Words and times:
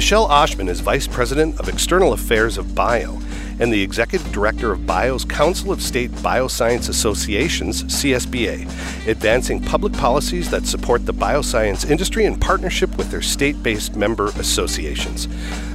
Michele 0.00 0.28
Oshman 0.28 0.70
is 0.70 0.80
Vice 0.80 1.06
President 1.06 1.60
of 1.60 1.68
External 1.68 2.14
Affairs 2.14 2.56
of 2.56 2.74
Bio 2.74 3.20
and 3.58 3.70
the 3.70 3.82
Executive 3.82 4.32
Director 4.32 4.72
of 4.72 4.86
Bio's 4.86 5.26
Council 5.26 5.72
of 5.72 5.82
State 5.82 6.10
Bioscience 6.10 6.88
Associations, 6.88 7.82
CSBA, 7.82 8.62
advancing 9.06 9.60
public 9.60 9.92
policies 9.92 10.50
that 10.50 10.64
support 10.64 11.04
the 11.04 11.12
bioscience 11.12 11.88
industry 11.90 12.24
in 12.24 12.40
partnership 12.40 12.96
with 12.96 13.10
their 13.10 13.20
state 13.20 13.62
based 13.62 13.94
member 13.94 14.28
associations. 14.38 15.28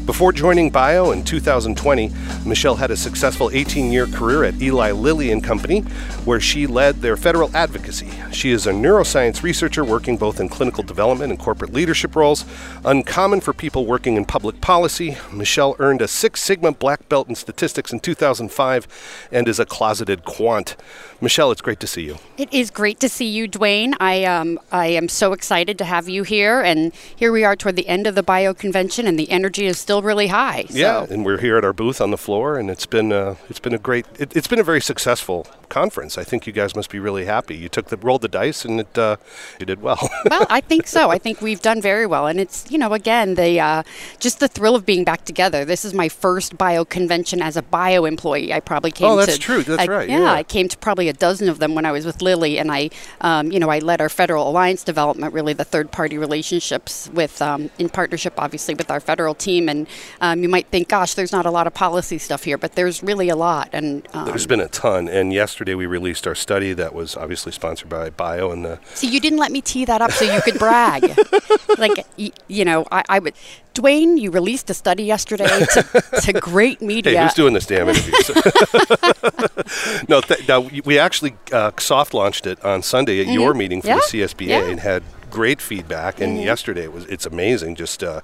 Before 0.06 0.32
joining 0.32 0.70
Bio 0.70 1.10
in 1.14 1.24
2020, 1.24 2.12
Michele 2.46 2.76
had 2.76 2.92
a 2.92 2.96
successful 2.96 3.50
18 3.52 3.92
year 3.92 4.06
career 4.06 4.44
at 4.44 4.62
Eli 4.62 4.92
Lilly 4.92 5.32
and 5.32 5.44
Company, 5.44 5.80
where 6.26 6.40
she 6.40 6.68
led 6.68 7.02
their 7.02 7.18
federal 7.18 7.50
advocacy. 7.58 8.12
She 8.32 8.52
is 8.52 8.68
a 8.68 8.72
neuroscience 8.72 9.42
researcher 9.42 9.84
working 9.84 10.16
both 10.16 10.40
in 10.40 10.48
clinical 10.48 10.84
development 10.84 11.32
and 11.32 11.40
corporate 11.40 11.74
leadership 11.74 12.16
roles. 12.16 12.46
Uncommon 12.84 13.42
for 13.42 13.52
people 13.52 13.88
working 13.88 14.16
in 14.16 14.26
public 14.26 14.62
policy, 14.62 15.18
Michele 15.34 15.76
earned 15.80 16.04
a 16.04 16.08
Six 16.08 16.44
Sigma 16.44 16.72
black 16.74 17.10
belt 17.10 17.28
in 17.28 17.34
statistics 17.34 17.92
in 17.92 18.00
2005 18.00 19.28
and 19.32 19.48
is 19.48 19.60
a 19.60 19.66
closeted 19.66 20.24
quant. 20.24 20.76
Michele, 21.20 21.50
it's 21.50 21.62
great 21.62 21.80
to 21.80 21.88
see 21.88 22.04
you. 22.04 22.18
It 22.38 22.54
is 22.54 22.70
great 22.70 23.00
to 23.00 23.10
see 23.10 23.28
you, 23.28 23.48
Duane. 23.48 23.96
I 24.00 24.24
um, 24.26 24.60
I 24.72 24.88
am 24.88 25.10
so 25.10 25.34
excited 25.34 25.80
to 25.80 25.86
have 25.86 26.08
you 26.08 26.22
here, 26.22 26.62
and 26.62 26.94
here 27.16 27.32
we 27.32 27.44
are 27.44 27.56
toward 27.56 27.76
the 27.76 27.88
end 27.88 28.06
of 28.06 28.14
the 28.14 28.22
bio 28.22 28.54
convention, 28.54 29.08
and 29.08 29.18
the 29.18 29.32
energy 29.32 29.66
is 29.66 29.80
still 29.80 29.95
really 30.02 30.28
high. 30.28 30.66
So. 30.70 30.78
Yeah, 30.78 31.06
and 31.10 31.26
we're 31.26 31.40
here 31.40 31.58
at 31.58 31.66
our 31.66 31.74
booth 31.74 32.02
on 32.02 32.12
the 32.12 32.18
floor, 32.18 32.58
and 32.58 32.70
it's 32.70 32.86
been 32.86 33.12
uh, 33.12 33.36
it's 33.50 33.60
been 33.60 33.74
a 33.74 33.78
great 33.78 34.06
it, 34.20 34.34
has 34.34 34.48
been 34.48 34.60
a 34.60 34.64
very 34.64 34.82
successful 34.82 35.48
conference. 35.70 36.18
I 36.18 36.24
think 36.24 36.48
you 36.48 36.54
guys 36.54 36.76
must 36.76 36.90
be 36.90 37.00
really 37.00 37.26
happy. 37.26 37.56
You 37.56 37.70
took 37.70 37.88
the 37.88 37.98
rolled 37.98 38.22
the 38.22 38.28
dice, 38.28 38.66
and 38.66 38.82
it 38.82 38.98
uh, 38.98 39.18
you 39.60 39.66
did 39.66 39.82
well. 39.82 40.10
well, 40.30 40.46
I 40.50 40.62
think 40.62 40.88
so. 40.88 41.10
I 41.10 41.18
think 41.18 41.42
we've 41.42 41.62
done 41.62 41.82
very 41.82 42.06
well, 42.06 42.28
and 42.28 42.40
it's 42.40 42.70
you 42.72 42.78
know 42.78 42.94
again 42.94 43.36
the 43.36 43.60
uh, 43.60 43.84
just 44.20 44.40
the 44.40 44.48
thrill 44.48 44.76
of 44.76 44.86
being 44.86 45.04
back 45.04 45.26
together. 45.26 45.66
This 45.66 45.86
is 45.86 45.94
my 45.94 46.10
first 46.10 46.58
bio 46.58 46.86
convention 46.86 47.42
as 47.42 47.58
a 47.58 47.62
bio 47.62 48.06
employee. 48.06 48.54
I 48.54 48.60
probably 48.60 48.92
came. 48.92 49.08
Oh, 49.08 49.16
that's 49.16 49.34
to, 49.34 49.40
true. 49.40 49.64
That's 49.64 49.82
I, 49.82 49.86
right. 49.88 50.10
Yeah, 50.10 50.20
yeah, 50.20 50.32
I 50.32 50.44
came 50.44 50.68
to 50.68 50.78
probably 50.78 51.10
a 51.10 51.14
dozen 51.14 51.50
of 51.50 51.60
them 51.60 51.76
when 51.76 51.86
I 51.86 51.92
was 51.92 52.06
with 52.06 52.22
Lilly, 52.22 52.58
and 52.58 52.72
I, 52.72 52.90
um, 53.22 53.52
you 53.52 53.60
know, 53.60 53.70
I 53.70 53.80
led 53.80 54.02
our 54.02 54.10
federal 54.10 54.50
alliance 54.50 54.84
development, 54.84 55.34
really 55.34 55.54
the 55.54 55.64
third-party 55.64 56.18
relationships 56.18 57.10
with, 57.14 57.42
um, 57.42 57.70
in 57.80 57.90
partnership, 57.90 58.34
obviously, 58.38 58.76
with 58.76 58.90
our 58.92 59.00
federal 59.00 59.36
team. 59.36 59.70
And 59.70 59.85
um, 60.22 60.42
you 60.42 60.50
might 60.50 60.68
think, 60.68 60.90
gosh, 60.90 61.14
there's 61.14 61.32
not 61.32 61.46
a 61.46 61.52
lot 61.52 61.68
of 61.68 61.74
policy 61.74 62.18
stuff 62.18 62.44
here, 62.44 62.58
but 62.58 62.74
there's 62.74 63.04
really 63.04 63.30
a 63.30 63.36
lot. 63.36 63.70
And 63.74 64.08
um, 64.14 64.26
there's 64.26 64.48
been 64.48 64.60
a 64.60 64.68
ton. 64.68 65.08
And 65.08 65.34
yesterday 65.34 65.76
we 65.76 65.86
released 65.86 66.28
our 66.28 66.36
study 66.36 66.74
that 66.74 66.94
was 66.94 67.16
obviously 67.16 67.52
sponsored 67.52 67.90
by 67.90 68.10
Bio 68.10 68.52
and 68.52 68.66
the. 68.66 68.80
See, 68.94 69.08
you 69.08 69.20
didn't 69.20 69.40
let 69.40 69.52
me 69.52 69.62
tee 69.62 69.86
that 69.86 70.02
up 70.02 70.12
so 70.12 70.26
you 70.26 70.42
could 70.42 70.60
brag. 70.60 71.16
like, 71.78 72.06
you 72.48 72.66
know, 72.66 72.86
I, 72.92 73.04
I 73.10 73.20
would. 73.20 73.34
Duane, 73.74 74.18
you 74.18 74.32
released 74.32 74.70
a 74.70 74.74
study 74.74 75.04
yesterday 75.04 75.48
to, 75.48 76.04
to 76.22 76.34
great 76.40 76.82
media. 76.82 77.18
Hey, 77.18 77.24
who's 77.24 77.34
doing 77.34 77.54
this 77.54 77.66
damn 77.66 77.90
interview? 77.90 78.14
no, 80.08 80.22
th- 80.22 80.48
now 80.48 80.62
we 80.86 80.98
actually 80.98 81.36
uh, 81.52 81.72
soft 81.78 82.14
launched 82.14 82.48
it 82.48 82.64
on 82.64 82.82
Sunday 82.82 83.20
at 83.20 83.28
mm-hmm. 83.28 83.34
your 83.34 83.54
meeting 83.54 83.82
for 83.82 83.90
yeah. 83.90 83.96
the 83.96 84.20
CSBA 84.20 84.48
yeah. 84.48 84.70
and 84.70 84.80
had 84.80 85.04
great 85.30 85.60
feedback. 85.60 86.22
And 86.22 86.38
mm-hmm. 86.38 86.46
yesterday 86.46 86.84
it 86.84 86.94
was 86.94 87.06
it's 87.06 87.26
amazing. 87.26 87.76
Just 87.76 88.02
uh, 88.02 88.22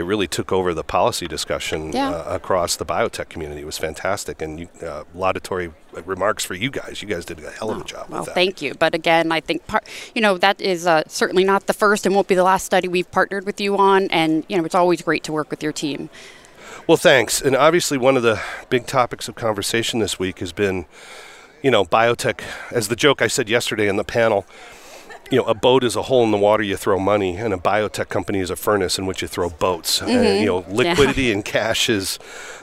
it 0.00 0.04
really 0.04 0.26
took 0.26 0.50
over 0.50 0.72
the 0.72 0.82
policy 0.82 1.28
discussion 1.28 1.92
yeah. 1.92 2.08
uh, 2.10 2.34
across 2.34 2.74
the 2.76 2.86
biotech 2.86 3.28
community. 3.28 3.60
It 3.60 3.66
was 3.66 3.76
fantastic 3.76 4.40
and 4.40 4.60
you, 4.60 4.68
uh, 4.82 5.04
laudatory 5.14 5.72
remarks 6.06 6.42
for 6.42 6.54
you 6.54 6.70
guys. 6.70 7.02
You 7.02 7.08
guys 7.08 7.26
did 7.26 7.38
a 7.44 7.50
hell 7.50 7.70
of 7.70 7.82
a 7.82 7.84
job. 7.84 8.08
Well, 8.08 8.24
that. 8.24 8.34
thank 8.34 8.62
you. 8.62 8.72
But 8.74 8.94
again, 8.94 9.30
I 9.30 9.40
think 9.40 9.66
part, 9.66 9.86
you 10.14 10.22
know 10.22 10.38
that 10.38 10.58
is 10.60 10.86
uh, 10.86 11.02
certainly 11.06 11.44
not 11.44 11.66
the 11.66 11.74
first 11.74 12.06
and 12.06 12.14
won't 12.14 12.28
be 12.28 12.34
the 12.34 12.42
last 12.42 12.64
study 12.64 12.88
we've 12.88 13.10
partnered 13.10 13.44
with 13.44 13.60
you 13.60 13.76
on. 13.76 14.08
And 14.10 14.44
you 14.48 14.56
know 14.56 14.64
it's 14.64 14.74
always 14.74 15.02
great 15.02 15.22
to 15.24 15.32
work 15.32 15.50
with 15.50 15.62
your 15.62 15.72
team. 15.72 16.08
Well, 16.86 16.96
thanks. 16.96 17.42
And 17.42 17.54
obviously, 17.54 17.98
one 17.98 18.16
of 18.16 18.22
the 18.22 18.40
big 18.70 18.86
topics 18.86 19.28
of 19.28 19.34
conversation 19.34 20.00
this 20.00 20.18
week 20.18 20.38
has 20.38 20.52
been, 20.52 20.86
you 21.62 21.70
know, 21.70 21.84
biotech. 21.84 22.40
As 22.72 22.88
the 22.88 22.96
joke 22.96 23.20
I 23.20 23.26
said 23.26 23.50
yesterday 23.50 23.86
in 23.86 23.96
the 23.96 24.04
panel, 24.04 24.46
you 25.30 25.38
know, 25.38 25.44
a 25.44 25.54
boat 25.54 25.84
is 25.84 25.94
a 25.96 26.02
hole 26.02 26.24
in 26.24 26.32
the 26.32 26.38
water 26.38 26.62
you 26.62 26.76
throw 26.76 26.98
money, 26.98 27.36
and 27.36 27.54
a 27.54 27.56
biotech 27.56 28.08
company 28.08 28.40
is 28.40 28.50
a 28.50 28.56
furnace 28.56 28.98
in 28.98 29.06
which 29.06 29.22
you 29.22 29.28
throw 29.28 29.48
boats. 29.48 30.00
Mm-hmm. 30.00 30.10
And, 30.10 30.40
you 30.40 30.46
know, 30.46 30.64
liquidity 30.68 31.24
yeah. 31.24 31.34
and 31.34 31.44
cash 31.44 31.88
is 31.88 32.18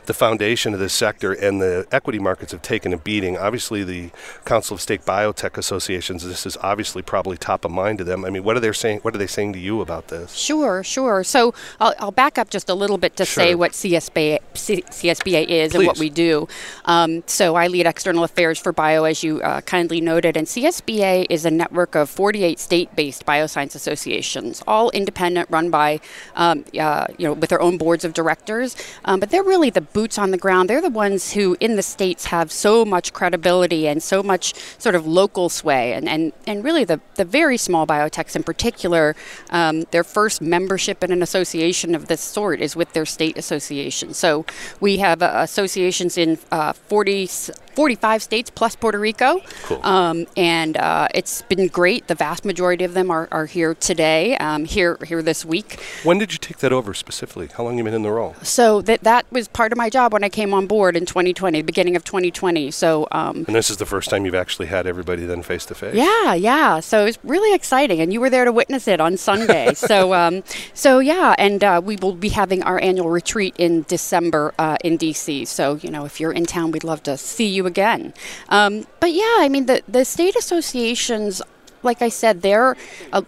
the 0.06 0.14
foundation 0.14 0.74
of 0.74 0.80
this 0.80 0.94
sector, 0.94 1.32
and 1.32 1.62
the 1.62 1.86
equity 1.92 2.20
markets 2.20 2.52
have 2.52 2.62
taken 2.62 2.94
a 2.94 2.98
beating. 2.98 3.38
Obviously, 3.38 3.84
the 3.84 4.10
Council 4.46 4.76
of 4.76 4.82
State 4.82 5.06
Biotech 5.06 5.58
Associations, 5.58 6.26
this 6.26 6.46
is 6.46 6.58
obviously 6.62 7.02
probably 7.02 7.38
top 7.38 7.64
of 7.64 7.72
mind 7.72 8.00
to 8.00 8.04
them. 8.04 8.26
I 8.26 8.30
mean, 8.30 8.44
what 8.44 8.58
are 8.58 8.60
they 8.60 8.72
saying? 8.72 9.00
What 9.00 9.16
are 9.16 9.18
they 9.18 9.28
saying 9.28 9.54
to 9.54 9.60
you 9.60 9.82
about 9.82 10.10
this? 10.10 10.34
Sure, 10.34 10.84
sure. 10.84 11.24
So 11.24 11.54
I'll, 11.80 11.94
I'll 12.00 12.12
back 12.12 12.38
up 12.38 12.50
just 12.50 12.70
a 12.70 12.74
little 12.74 12.98
bit 12.98 13.16
to 13.18 13.26
sure. 13.26 13.44
say 13.44 13.56
what 13.56 13.72
CSBA, 13.72 14.40
C, 14.56 14.82
CSBA 14.82 15.48
is 15.48 15.72
Please. 15.72 15.76
and 15.76 15.88
what 15.88 16.00
we 16.00 16.10
do. 16.10 16.48
Um, 16.86 17.24
so 17.28 17.56
I 17.56 17.68
lead 17.68 17.86
external 17.86 18.24
affairs 18.24 18.60
for 18.60 18.72
Bio, 18.72 19.04
as 19.06 19.24
you 19.24 19.42
uh, 19.42 19.62
kindly 19.62 20.02
noted, 20.02 20.36
and 20.36 20.48
CSBA 20.48 21.28
is 21.30 21.46
a 21.46 21.52
network 21.52 21.96
of 21.96 22.10
48 22.10 22.57
state-based 22.58 23.26
bioscience 23.26 23.76
associations, 23.76 24.64
all 24.68 24.90
independent, 24.92 25.50
run 25.50 25.70
by 25.70 26.00
um, 26.36 26.66
uh, 26.80 27.06
you 27.18 27.28
know 27.28 27.34
with 27.34 27.50
their 27.50 27.62
own 27.62 27.78
boards 27.78 28.04
of 28.04 28.14
directors. 28.14 28.76
Um, 29.06 29.20
but 29.20 29.30
they're 29.30 29.44
really 29.44 29.70
the 29.70 29.82
boots 29.82 30.18
on 30.18 30.32
the 30.32 30.38
ground. 30.38 30.70
They're 30.70 30.82
the 30.82 30.90
ones 30.90 31.34
who, 31.34 31.56
in 31.60 31.76
the 31.76 31.84
states, 31.84 32.26
have 32.26 32.52
so 32.52 32.84
much 32.86 33.14
credibility 33.14 33.88
and 33.88 34.02
so 34.02 34.24
much 34.24 34.54
sort 34.78 34.96
of 34.96 35.06
local 35.06 35.50
sway. 35.50 35.94
And, 35.94 36.08
and, 36.10 36.34
and 36.46 36.64
really, 36.64 36.84
the, 36.84 37.00
the 37.16 37.26
very 37.26 37.58
small 37.58 37.86
biotechs 37.86 38.36
in 38.36 38.44
particular, 38.44 39.16
um, 39.50 39.84
their 39.92 40.04
first 40.04 40.42
membership 40.42 41.04
in 41.04 41.12
an 41.12 41.22
association 41.22 41.96
of 41.96 42.08
this 42.08 42.22
sort 42.22 42.62
is 42.62 42.76
with 42.76 42.94
their 42.94 43.06
state 43.06 43.38
association. 43.38 44.14
So 44.14 44.46
we 44.80 44.98
have 44.98 45.22
uh, 45.22 45.32
associations 45.36 46.18
in 46.18 46.38
uh, 46.52 46.74
40, 46.74 47.30
45 47.78 48.24
states 48.24 48.50
plus 48.50 48.76
Puerto 48.76 48.98
Rico. 48.98 49.40
Cool. 49.66 49.86
Um, 49.86 50.26
and 50.36 50.76
uh, 50.78 51.10
it's 51.14 51.44
been 51.44 51.68
great. 51.68 52.08
The 52.08 52.16
vast 52.16 52.44
majority 52.44 52.84
of 52.84 52.96
them 52.96 53.12
are, 53.12 53.28
are 53.32 53.46
here 53.46 53.76
today, 53.76 54.36
um, 54.38 54.66
here, 54.66 54.98
here 55.06 55.22
this 55.22 55.46
week. 55.46 55.80
When 56.04 56.18
did 56.18 56.32
you 56.32 56.40
take 56.40 56.58
that 56.58 56.74
over 56.74 56.96
specifically? 56.96 57.50
How 57.56 57.66
long 57.66 57.74
have 57.74 57.78
you 57.78 57.84
been 57.84 57.94
in 57.94 58.02
the 58.02 58.10
role? 58.10 58.34
So 58.42 58.82
that, 58.82 59.04
that 59.04 59.32
was 59.32 59.48
part 59.48 59.72
of 59.72 59.78
my 59.78 59.92
job 59.92 60.12
when 60.12 60.24
I 60.24 60.30
came 60.30 60.56
on 60.56 60.66
board 60.66 60.98
in 60.98 61.06
2020, 61.06 61.62
beginning 61.62 61.96
of 61.96 62.04
2020. 62.04 62.72
So, 62.72 63.08
um, 63.12 63.46
and 63.46 63.56
this 63.56 63.70
is 63.70 63.78
the 63.78 63.86
first 63.86 64.10
time 64.10 64.26
you've 64.26 64.34
actually 64.34 64.66
had 64.66 64.88
everybody 64.88 65.28
then 65.28 65.44
face 65.44 65.68
to 65.68 65.76
face. 65.76 65.94
Yeah, 65.94 66.34
yeah. 66.34 66.80
So 66.80 67.06
it's 67.06 67.20
really 67.24 67.54
exciting, 67.54 68.02
and 68.02 68.12
you 68.12 68.20
were 68.20 68.32
there 68.32 68.46
to 68.46 68.52
witness 68.52 68.88
it 68.88 69.00
on 69.00 69.18
Sunday. 69.18 69.74
so, 69.76 70.16
um, 70.16 70.44
so 70.74 70.98
yeah, 70.98 71.36
and 71.38 71.64
uh, 71.64 71.80
we 71.84 71.96
will 71.98 72.16
be 72.16 72.30
having 72.30 72.64
our 72.64 72.82
annual 72.82 73.12
retreat 73.12 73.54
in 73.60 73.86
December 73.88 74.56
uh, 74.58 74.78
in 74.84 74.98
DC. 74.98 75.46
So, 75.48 75.76
you 75.76 75.92
know, 75.92 76.06
if 76.06 76.20
you're 76.20 76.32
in 76.32 76.48
town, 76.48 76.72
we'd 76.72 76.84
love 76.84 77.04
to 77.04 77.18
see 77.18 77.46
you 77.46 77.67
again. 77.68 78.14
Um, 78.50 78.88
but 79.00 79.14
yeah, 79.14 79.38
I 79.40 79.50
mean, 79.50 79.68
the 79.68 79.84
the 79.88 80.04
state 80.04 80.36
associations 80.36 81.42
like 81.84 82.02
I 82.02 82.10
said, 82.10 82.42
they're 82.42 82.76
uh, 83.14 83.22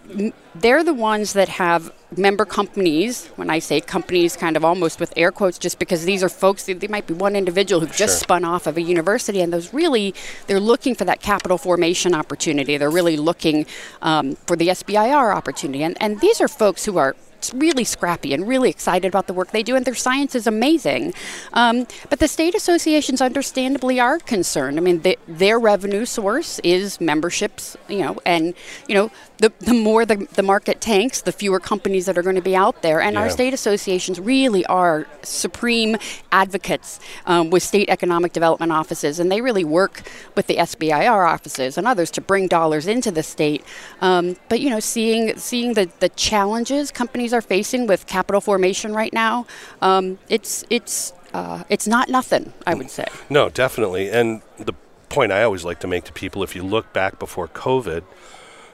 they're 0.54 0.84
the 0.84 0.94
ones 0.94 1.32
that 1.34 1.48
have 1.48 1.92
member 2.16 2.44
companies. 2.44 3.26
When 3.36 3.50
I 3.50 3.58
say 3.58 3.80
companies, 3.80 4.36
kind 4.36 4.56
of 4.56 4.64
almost 4.64 5.00
with 5.00 5.12
air 5.16 5.32
quotes, 5.32 5.58
just 5.58 5.78
because 5.78 6.04
these 6.04 6.22
are 6.22 6.28
folks. 6.28 6.64
They, 6.64 6.74
they 6.74 6.88
might 6.88 7.06
be 7.06 7.14
one 7.14 7.36
individual 7.36 7.80
who 7.80 7.86
just 7.86 7.98
sure. 7.98 8.26
spun 8.26 8.44
off 8.44 8.66
of 8.66 8.76
a 8.76 8.82
university, 8.82 9.40
and 9.40 9.52
those 9.52 9.72
really 9.72 10.14
they're 10.46 10.60
looking 10.60 10.94
for 10.94 11.04
that 11.04 11.20
capital 11.20 11.58
formation 11.58 12.14
opportunity. 12.14 12.76
They're 12.76 12.90
really 12.90 13.16
looking 13.16 13.66
um, 14.02 14.36
for 14.46 14.56
the 14.56 14.68
SBIR 14.68 15.34
opportunity, 15.34 15.82
and 15.82 15.96
and 16.00 16.20
these 16.20 16.40
are 16.40 16.48
folks 16.48 16.84
who 16.84 16.98
are 16.98 17.16
really 17.54 17.84
scrappy 17.84 18.34
and 18.34 18.46
really 18.46 18.70
excited 18.70 19.08
about 19.08 19.26
the 19.26 19.32
work 19.32 19.50
they 19.50 19.62
do, 19.62 19.76
and 19.76 19.84
their 19.84 19.94
science 19.94 20.34
is 20.34 20.46
amazing. 20.46 21.14
Um, 21.52 21.86
but 22.08 22.18
the 22.18 22.28
state 22.28 22.54
associations, 22.54 23.20
understandably, 23.20 23.98
are 23.98 24.18
concerned. 24.18 24.78
I 24.78 24.82
mean, 24.82 25.00
they, 25.00 25.16
their 25.26 25.58
revenue 25.58 26.04
source 26.04 26.58
is 26.60 27.00
memberships, 27.00 27.76
you 27.88 28.00
know, 28.00 28.20
and 28.26 28.54
you 28.86 28.94
know, 28.94 29.10
the, 29.40 29.52
the 29.60 29.74
more 29.74 30.04
the, 30.04 30.28
the 30.34 30.42
market 30.42 30.80
tanks, 30.80 31.22
the 31.22 31.32
fewer 31.32 31.58
companies 31.58 32.06
that 32.06 32.16
are 32.16 32.22
going 32.22 32.36
to 32.36 32.42
be 32.42 32.54
out 32.54 32.82
there. 32.82 33.00
And 33.00 33.14
yeah. 33.14 33.22
our 33.22 33.30
state 33.30 33.54
associations 33.54 34.20
really 34.20 34.64
are 34.66 35.06
supreme 35.22 35.96
advocates 36.30 37.00
um, 37.26 37.50
with 37.50 37.62
state 37.62 37.88
economic 37.88 38.32
development 38.32 38.70
offices, 38.70 39.18
and 39.18 39.32
they 39.32 39.40
really 39.40 39.64
work 39.64 40.02
with 40.36 40.46
the 40.46 40.56
SBIR 40.56 41.26
offices 41.26 41.78
and 41.78 41.88
others 41.88 42.10
to 42.12 42.20
bring 42.20 42.46
dollars 42.46 42.86
into 42.86 43.10
the 43.10 43.22
state. 43.22 43.64
Um, 44.00 44.36
but 44.48 44.60
you 44.60 44.70
know, 44.70 44.80
seeing 44.80 45.36
seeing 45.38 45.74
the, 45.74 45.90
the 46.00 46.10
challenges 46.10 46.90
companies 46.90 47.32
are 47.32 47.42
facing 47.42 47.86
with 47.86 48.06
capital 48.06 48.40
formation 48.40 48.92
right 48.94 49.12
now, 49.12 49.46
um, 49.80 50.18
it's 50.28 50.64
it's 50.68 51.14
uh, 51.32 51.64
it's 51.70 51.86
not 51.86 52.08
nothing. 52.08 52.52
I 52.66 52.74
would 52.74 52.90
say. 52.90 53.06
No, 53.30 53.48
definitely. 53.48 54.10
And 54.10 54.42
the 54.58 54.74
point 55.08 55.32
I 55.32 55.42
always 55.42 55.64
like 55.64 55.80
to 55.80 55.86
make 55.86 56.04
to 56.04 56.12
people, 56.12 56.42
if 56.42 56.54
you 56.54 56.62
look 56.62 56.92
back 56.92 57.18
before 57.18 57.48
COVID 57.48 58.04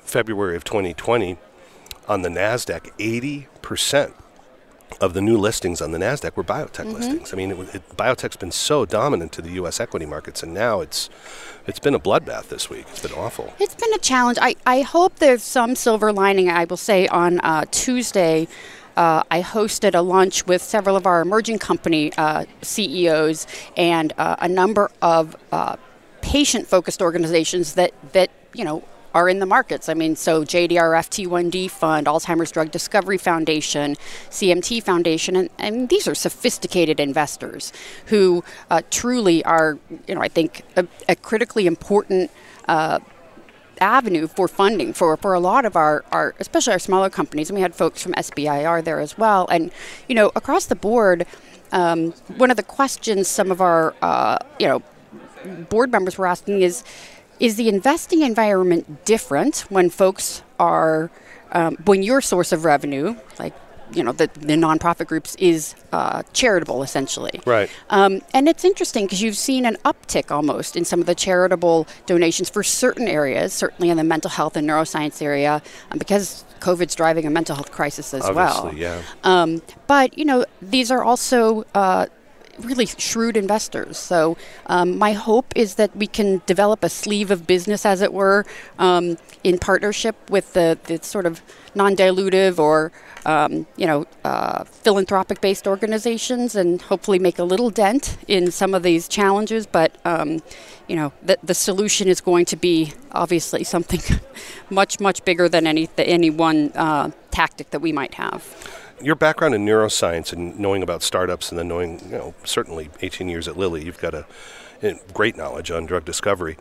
February 0.06 0.56
of 0.56 0.64
2020, 0.64 1.36
on 2.08 2.22
the 2.22 2.28
NASDAQ, 2.28 2.90
80% 2.98 4.12
of 5.00 5.14
the 5.14 5.20
new 5.20 5.36
listings 5.36 5.80
on 5.80 5.90
the 5.90 5.98
NASDAQ 5.98 6.36
were 6.36 6.44
biotech 6.44 6.84
mm-hmm. 6.84 6.92
listings. 6.92 7.32
I 7.32 7.36
mean, 7.36 7.50
it, 7.50 7.74
it, 7.74 7.96
biotech's 7.96 8.36
been 8.36 8.52
so 8.52 8.86
dominant 8.86 9.32
to 9.32 9.42
the 9.42 9.50
U.S. 9.50 9.80
equity 9.80 10.06
markets, 10.06 10.42
and 10.42 10.54
now 10.54 10.80
it's 10.80 11.10
it's 11.66 11.80
been 11.80 11.94
a 11.94 11.98
bloodbath 11.98 12.48
this 12.48 12.70
week. 12.70 12.86
It's 12.90 13.02
been 13.02 13.18
awful. 13.18 13.52
It's 13.58 13.74
been 13.74 13.92
a 13.92 13.98
challenge. 13.98 14.38
I, 14.40 14.54
I 14.64 14.82
hope 14.82 15.16
there's 15.16 15.42
some 15.42 15.74
silver 15.74 16.12
lining, 16.12 16.48
I 16.48 16.64
will 16.64 16.76
say, 16.76 17.08
on 17.08 17.40
uh, 17.40 17.64
Tuesday 17.72 18.46
uh, 18.96 19.22
I 19.30 19.42
hosted 19.42 19.94
a 19.94 20.00
lunch 20.00 20.46
with 20.46 20.62
several 20.62 20.96
of 20.96 21.06
our 21.06 21.20
emerging 21.20 21.58
company 21.58 22.12
uh, 22.16 22.46
CEOs 22.62 23.46
and 23.76 24.12
uh, 24.16 24.36
a 24.38 24.48
number 24.48 24.90
of 25.02 25.36
uh, 25.52 25.76
patient-focused 26.22 27.02
organizations 27.02 27.74
that 27.74 27.92
that 28.12 28.30
you 28.54 28.64
know 28.64 28.82
are 29.16 29.30
in 29.30 29.38
the 29.38 29.46
markets. 29.46 29.88
I 29.88 29.94
mean, 29.94 30.14
so 30.14 30.44
JDRF 30.44 31.08
T1D 31.08 31.70
Fund, 31.70 32.06
Alzheimer's 32.06 32.50
Drug 32.50 32.70
Discovery 32.70 33.16
Foundation, 33.16 33.96
CMT 34.28 34.82
Foundation, 34.82 35.36
and, 35.36 35.48
and 35.58 35.88
these 35.88 36.06
are 36.06 36.14
sophisticated 36.14 37.00
investors 37.00 37.72
who 38.06 38.44
uh, 38.68 38.82
truly 38.90 39.42
are, 39.44 39.78
you 40.06 40.14
know, 40.14 40.20
I 40.20 40.28
think 40.28 40.62
a, 40.76 40.86
a 41.08 41.16
critically 41.16 41.66
important. 41.66 42.30
Uh, 42.68 42.98
avenue 43.78 44.26
for 44.26 44.48
funding 44.48 44.90
for, 44.94 45.18
for 45.18 45.34
a 45.34 45.38
lot 45.38 45.66
of 45.66 45.76
our, 45.76 46.02
our 46.10 46.34
especially 46.40 46.72
our 46.72 46.78
smaller 46.78 47.10
companies 47.10 47.50
and 47.50 47.56
we 47.56 47.60
had 47.60 47.74
folks 47.74 48.02
from 48.02 48.14
SBIR 48.14 48.82
there 48.82 49.00
as 49.00 49.18
well 49.18 49.46
and 49.50 49.70
you 50.08 50.14
know 50.14 50.32
across 50.34 50.64
the 50.64 50.74
board 50.74 51.26
um, 51.72 52.12
one 52.38 52.50
of 52.50 52.56
the 52.56 52.62
questions 52.62 53.28
some 53.28 53.50
of 53.50 53.60
our 53.60 53.94
uh, 54.00 54.38
you 54.58 54.66
know 54.66 54.82
board 55.68 55.92
members 55.92 56.16
were 56.16 56.26
asking 56.26 56.62
is 56.62 56.84
is 57.40 57.56
the 57.56 57.68
investing 57.68 58.22
environment 58.22 59.04
different 59.04 59.60
when 59.68 59.90
folks 59.90 60.42
are, 60.58 61.10
um, 61.52 61.76
when 61.84 62.02
your 62.02 62.20
source 62.20 62.52
of 62.52 62.64
revenue, 62.64 63.16
like 63.38 63.54
you 63.92 64.02
know 64.02 64.12
the, 64.12 64.28
the 64.34 64.54
nonprofit 64.54 65.06
groups 65.06 65.36
is 65.36 65.74
uh, 65.92 66.22
charitable 66.32 66.82
essentially? 66.82 67.40
Right. 67.46 67.70
Um, 67.90 68.20
and 68.34 68.48
it's 68.48 68.64
interesting 68.64 69.06
because 69.06 69.22
you've 69.22 69.36
seen 69.36 69.64
an 69.64 69.76
uptick 69.84 70.30
almost 70.30 70.76
in 70.76 70.84
some 70.84 71.00
of 71.00 71.06
the 71.06 71.14
charitable 71.14 71.86
donations 72.06 72.50
for 72.50 72.62
certain 72.62 73.08
areas 73.08 73.52
certainly 73.52 73.90
in 73.90 73.96
the 73.96 74.04
mental 74.04 74.30
health 74.30 74.56
and 74.56 74.68
neuroscience 74.68 75.22
area 75.22 75.62
um, 75.90 75.98
because 75.98 76.44
covid's 76.58 76.94
driving 76.94 77.26
a 77.26 77.30
mental 77.30 77.54
health 77.54 77.70
crisis 77.70 78.12
as 78.12 78.24
Obviously, 78.24 78.70
well 78.70 78.74
yeah. 78.74 79.02
um, 79.24 79.62
but 79.86 80.16
you 80.18 80.24
know 80.24 80.44
these 80.60 80.90
are 80.90 81.04
also 81.04 81.64
uh, 81.74 82.06
really 82.60 82.86
shrewd 82.86 83.36
investors. 83.36 83.96
So 83.96 84.36
um, 84.66 84.98
my 84.98 85.12
hope 85.12 85.52
is 85.54 85.74
that 85.76 85.94
we 85.96 86.06
can 86.06 86.42
develop 86.46 86.84
a 86.84 86.88
sleeve 86.88 87.30
of 87.30 87.46
business, 87.46 87.84
as 87.86 88.02
it 88.02 88.12
were, 88.12 88.44
um, 88.78 89.18
in 89.44 89.58
partnership 89.58 90.16
with 90.30 90.52
the, 90.52 90.78
the 90.84 91.02
sort 91.02 91.26
of 91.26 91.42
non-dilutive 91.74 92.58
or 92.58 92.92
um, 93.26 93.66
you 93.76 93.86
know 93.86 94.06
uh, 94.24 94.64
philanthropic-based 94.64 95.66
organizations, 95.66 96.54
and 96.54 96.82
hopefully 96.82 97.18
make 97.18 97.38
a 97.38 97.44
little 97.44 97.70
dent 97.70 98.16
in 98.28 98.50
some 98.50 98.74
of 98.74 98.82
these 98.82 99.08
challenges. 99.08 99.66
But 99.66 99.96
um, 100.04 100.40
you 100.88 100.96
know 100.96 101.12
the, 101.22 101.38
the 101.42 101.54
solution 101.54 102.08
is 102.08 102.20
going 102.20 102.44
to 102.46 102.56
be 102.56 102.92
obviously 103.12 103.64
something 103.64 104.00
much 104.70 105.00
much 105.00 105.24
bigger 105.24 105.48
than 105.48 105.66
any 105.66 105.88
any 105.98 106.30
one 106.30 106.72
uh, 106.74 107.10
tactic 107.30 107.70
that 107.70 107.80
we 107.80 107.92
might 107.92 108.14
have 108.14 108.85
your 109.00 109.14
background 109.14 109.54
in 109.54 109.64
neuroscience 109.64 110.32
and 110.32 110.58
knowing 110.58 110.82
about 110.82 111.02
startups 111.02 111.50
and 111.50 111.58
then 111.58 111.68
knowing, 111.68 112.00
you 112.06 112.16
know, 112.16 112.34
certainly 112.44 112.90
18 113.00 113.28
years 113.28 113.48
at 113.48 113.56
Lilly, 113.56 113.84
you've 113.84 114.00
got 114.00 114.14
a, 114.14 114.26
a 114.82 114.98
great 115.12 115.36
knowledge 115.36 115.70
on 115.70 115.86
drug 115.86 116.04
discovery. 116.04 116.56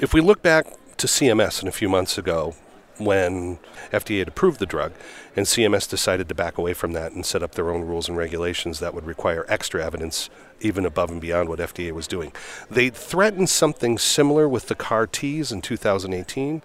If 0.00 0.14
we 0.14 0.20
look 0.20 0.42
back 0.42 0.66
to 0.98 1.06
CMS 1.06 1.60
and 1.60 1.68
a 1.68 1.72
few 1.72 1.88
months 1.88 2.18
ago, 2.18 2.54
when 2.98 3.58
FDA 3.90 4.20
had 4.20 4.28
approved 4.28 4.60
the 4.60 4.66
drug, 4.66 4.92
and 5.36 5.46
CMS 5.46 5.88
decided 5.88 6.28
to 6.28 6.34
back 6.34 6.58
away 6.58 6.74
from 6.74 6.92
that 6.92 7.12
and 7.12 7.26
set 7.26 7.42
up 7.42 7.52
their 7.52 7.70
own 7.70 7.82
rules 7.82 8.08
and 8.08 8.16
regulations 8.16 8.78
that 8.78 8.94
would 8.94 9.04
require 9.04 9.44
extra 9.48 9.84
evidence, 9.84 10.30
even 10.60 10.86
above 10.86 11.10
and 11.10 11.20
beyond 11.20 11.48
what 11.48 11.58
FDA 11.58 11.92
was 11.92 12.06
doing. 12.06 12.32
They 12.70 12.90
threatened 12.90 13.48
something 13.48 13.98
similar 13.98 14.48
with 14.48 14.68
the 14.68 14.74
CAR 14.74 15.06
Ts 15.06 15.50
in 15.50 15.60
2018, 15.60 16.62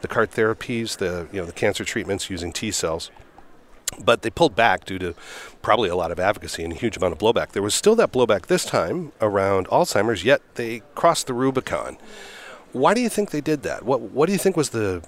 the 0.00 0.08
CAR 0.08 0.26
therapies, 0.26 0.98
the 0.98 1.26
you 1.32 1.40
know 1.40 1.46
the 1.46 1.52
cancer 1.52 1.84
treatments 1.84 2.30
using 2.30 2.52
T 2.52 2.70
cells. 2.70 3.10
But 4.04 4.22
they 4.22 4.30
pulled 4.30 4.54
back 4.56 4.84
due 4.84 4.98
to 4.98 5.14
probably 5.62 5.88
a 5.88 5.96
lot 5.96 6.10
of 6.10 6.18
advocacy 6.18 6.64
and 6.64 6.72
a 6.72 6.76
huge 6.76 6.96
amount 6.96 7.12
of 7.12 7.18
blowback. 7.18 7.52
There 7.52 7.62
was 7.62 7.74
still 7.74 7.94
that 7.96 8.12
blowback 8.12 8.46
this 8.46 8.64
time 8.64 9.12
around 9.20 9.68
Alzheimer's, 9.68 10.24
yet 10.24 10.40
they 10.54 10.82
crossed 10.94 11.26
the 11.26 11.34
Rubicon. 11.34 11.98
Why 12.72 12.94
do 12.94 13.00
you 13.02 13.08
think 13.10 13.30
they 13.30 13.42
did 13.42 13.62
that? 13.64 13.84
What 13.84 14.00
What 14.00 14.26
do 14.26 14.32
you 14.32 14.38
think 14.38 14.56
was 14.56 14.70
the 14.70 15.02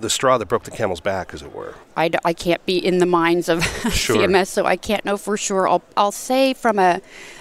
the 0.00 0.08
straw 0.10 0.36
that 0.38 0.46
broke 0.46 0.64
the 0.64 0.70
camel's 0.72 1.00
back, 1.00 1.32
as 1.32 1.42
it 1.42 1.54
were? 1.54 1.74
I, 1.96 2.08
d- 2.08 2.18
I 2.24 2.32
can't 2.32 2.64
be 2.66 2.76
in 2.84 2.98
the 2.98 3.06
minds 3.06 3.48
of 3.48 3.62
Sure. 3.92 4.16
CMS, 4.16 4.48
so 4.48 4.64
I 4.66 4.74
can't 4.76 5.04
know 5.04 5.16
for 5.16 5.36
sure. 5.36 5.68
I'll, 5.68 5.82
I'll 5.96 6.10
say 6.10 6.54
from 6.54 6.80
a 6.80 7.00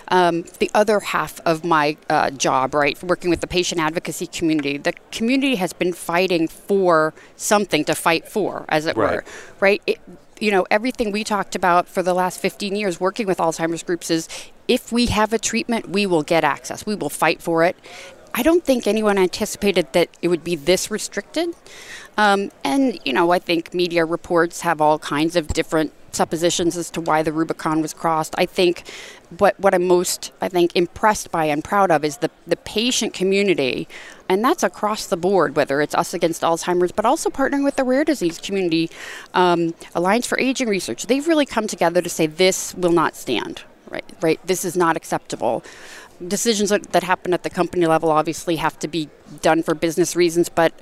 um, 0.10 0.44
the 0.60 0.70
other 0.76 1.00
half 1.00 1.40
of 1.46 1.64
my 1.66 1.98
uh, 2.08 2.30
job, 2.30 2.76
right, 2.76 3.02
working 3.02 3.32
with 3.32 3.40
the 3.42 3.48
patient 3.48 3.82
advocacy 3.82 4.28
community, 4.28 4.78
the 4.78 4.94
community 5.12 5.56
has 5.56 5.74
been 5.74 5.92
fighting 5.94 6.48
for 6.48 7.16
something 7.36 7.84
to 7.86 7.96
fight 7.96 8.28
for, 8.28 8.66
as 8.70 8.86
it 8.86 8.96
Right. 8.96 9.16
were, 9.16 9.24
right? 9.60 9.82
It, 9.88 10.00
you 10.42 10.50
know, 10.50 10.66
everything 10.72 11.12
we 11.12 11.24
talked 11.24 11.56
about 11.56 11.88
for 11.88 12.02
the 12.02 12.14
last 12.14 12.40
15 12.40 12.76
years 12.76 13.00
working 13.00 13.28
with 13.28 13.38
Alzheimer's 13.38 13.84
groups 13.84 14.10
is 14.10 14.28
if 14.68 14.92
we 14.92 15.06
have 15.06 15.34
a 15.34 15.38
treatment, 15.38 15.90
we 15.90 16.06
will 16.06 16.24
get 16.24 16.44
access. 16.44 16.86
We 16.86 16.96
will 16.96 17.10
fight 17.10 17.42
for 17.42 17.64
it. 17.64 17.78
I 18.33 18.44
don't 18.44 18.63
think 18.63 18.88
anyone 18.88 19.18
anticipated 19.18 19.92
that 19.94 20.10
it 20.22 20.28
would 20.28 20.44
be 20.44 20.56
this 20.56 20.89
restricted. 20.89 21.50
Um, 22.18 22.51
and, 22.63 23.00
you 23.06 23.13
know, 23.13 23.31
I 23.31 23.39
think 23.39 23.74
media 23.74 24.06
reports 24.06 24.62
have 24.62 24.81
all 24.81 25.00
kinds 25.00 25.36
of 25.36 25.48
different 25.48 25.94
suppositions 26.13 26.75
as 26.78 26.89
to 26.92 27.01
why 27.01 27.24
the 27.24 27.31
Rubicon 27.31 27.81
was 27.81 27.94
crossed. 27.94 28.36
I 28.38 28.45
think 28.45 28.83
what, 29.38 29.57
what 29.60 29.74
I'm 29.74 29.88
most, 29.88 30.31
I 30.42 30.50
think, 30.50 30.75
impressed 30.75 31.31
by 31.31 31.45
and 31.45 31.63
proud 31.63 31.89
of 31.89 32.04
is 32.04 32.18
the, 32.18 32.30
the 32.45 32.57
patient 32.57 33.13
community. 33.13 33.88
And 34.28 34.44
that's 34.44 34.63
across 34.63 35.07
the 35.07 35.18
board, 35.18 35.56
whether 35.56 35.81
it's 35.81 35.95
us 35.95 36.13
against 36.13 36.42
Alzheimer's, 36.42 36.92
but 36.92 37.06
also 37.06 37.30
partnering 37.30 37.63
with 37.63 37.75
the 37.75 37.83
rare 37.83 38.04
disease 38.04 38.39
community, 38.39 38.89
um, 39.33 39.74
Alliance 39.95 40.28
for 40.28 40.39
Aging 40.39 40.68
Research. 40.68 41.07
They've 41.07 41.28
really 41.28 41.45
come 41.45 41.68
together 41.68 42.01
to 42.01 42.10
say 42.10 42.28
this 42.28 42.74
will 42.75 42.92
not 42.92 43.16
stand. 43.16 43.63
Right, 43.89 44.06
right. 44.22 44.39
This 44.48 44.63
is 44.63 44.78
not 44.78 44.95
acceptable 44.95 45.66
decisions 46.27 46.69
that, 46.69 47.03
happen 47.03 47.33
at 47.33 47.44
the 47.44 47.50
company 47.50 47.85
level 47.85 48.12
obviously 48.12 48.57
have 48.57 48.77
to 48.79 48.88
be 48.88 49.09
done 49.41 49.63
for 49.63 49.73
business 49.73 50.15
reasons, 50.15 50.50
but 50.50 50.73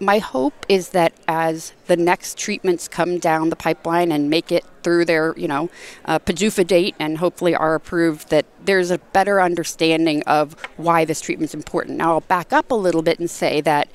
my 0.00 0.18
hope 0.18 0.66
is 0.68 0.90
that 0.90 1.12
as 1.26 1.72
the 1.86 1.96
next 1.96 2.38
treatments 2.38 2.88
come 2.88 3.18
down 3.18 3.50
the 3.50 3.56
pipeline 3.56 4.10
and 4.10 4.30
make 4.30 4.50
it 4.50 4.64
through 4.82 5.04
their, 5.04 5.34
you 5.36 5.48
know, 5.48 5.70
uh, 6.04 6.18
date 6.18 6.94
and 6.98 7.18
hopefully 7.18 7.54
are 7.54 7.74
approved, 7.74 8.30
that 8.30 8.46
there's 8.64 8.90
a 8.90 8.98
better 8.98 9.40
understanding 9.40 10.22
of 10.24 10.54
why 10.76 11.04
this 11.04 11.20
treatment's 11.20 11.54
important. 11.54 11.98
Now, 11.98 12.14
I'll 12.14 12.20
back 12.20 12.52
up 12.52 12.70
a 12.70 12.74
little 12.74 13.02
bit 13.02 13.18
and 13.18 13.30
say 13.30 13.60
that 13.62 13.88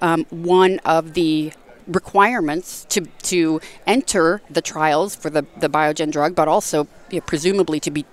um, 0.00 0.26
one 0.30 0.78
of 0.80 1.14
the 1.14 1.52
requirements 1.86 2.86
to 2.88 3.00
to 3.22 3.60
enter 3.86 4.42
the 4.48 4.62
trials 4.62 5.16
for 5.16 5.30
the, 5.30 5.44
the 5.58 5.68
Biogen 5.68 6.10
drug, 6.10 6.34
but 6.34 6.46
also 6.46 6.86
you 7.10 7.18
know, 7.18 7.24
presumably 7.26 7.80
to 7.80 7.90
be 7.90 8.04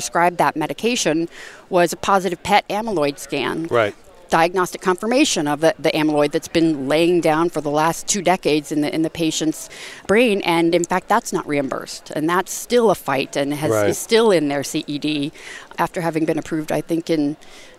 prescribed 0.00 0.36
that 0.36 0.54
medication 0.56 1.26
was 1.70 1.90
a 1.90 1.96
positive 1.96 2.42
PET 2.42 2.68
amyloid 2.68 3.18
scan. 3.18 3.66
Right. 3.68 3.94
Diagnostic 4.28 4.82
confirmation 4.82 5.48
of 5.48 5.60
the, 5.60 5.74
the 5.78 5.88
amyloid 5.90 6.32
that's 6.32 6.48
been 6.48 6.86
laying 6.86 7.22
down 7.22 7.48
for 7.48 7.62
the 7.62 7.70
last 7.70 8.06
two 8.06 8.20
decades 8.20 8.70
in 8.70 8.80
the 8.82 8.94
in 8.94 9.00
the 9.02 9.08
patient's 9.08 9.70
brain, 10.06 10.42
and 10.42 10.74
in 10.74 10.84
fact, 10.84 11.08
that's 11.08 11.32
not 11.32 11.46
reimbursed, 11.46 12.10
and 12.10 12.28
that's 12.28 12.52
still 12.52 12.90
a 12.90 12.94
fight, 12.94 13.36
and 13.36 13.54
has 13.54 13.70
Right. 13.70 13.88
is 13.88 13.96
still 13.96 14.30
in 14.32 14.48
their 14.48 14.64
CED 14.64 15.32
after 15.78 16.00
having 16.02 16.24
been 16.26 16.38
approved, 16.38 16.70
I 16.72 16.82
think, 16.82 17.08
in 17.08 17.36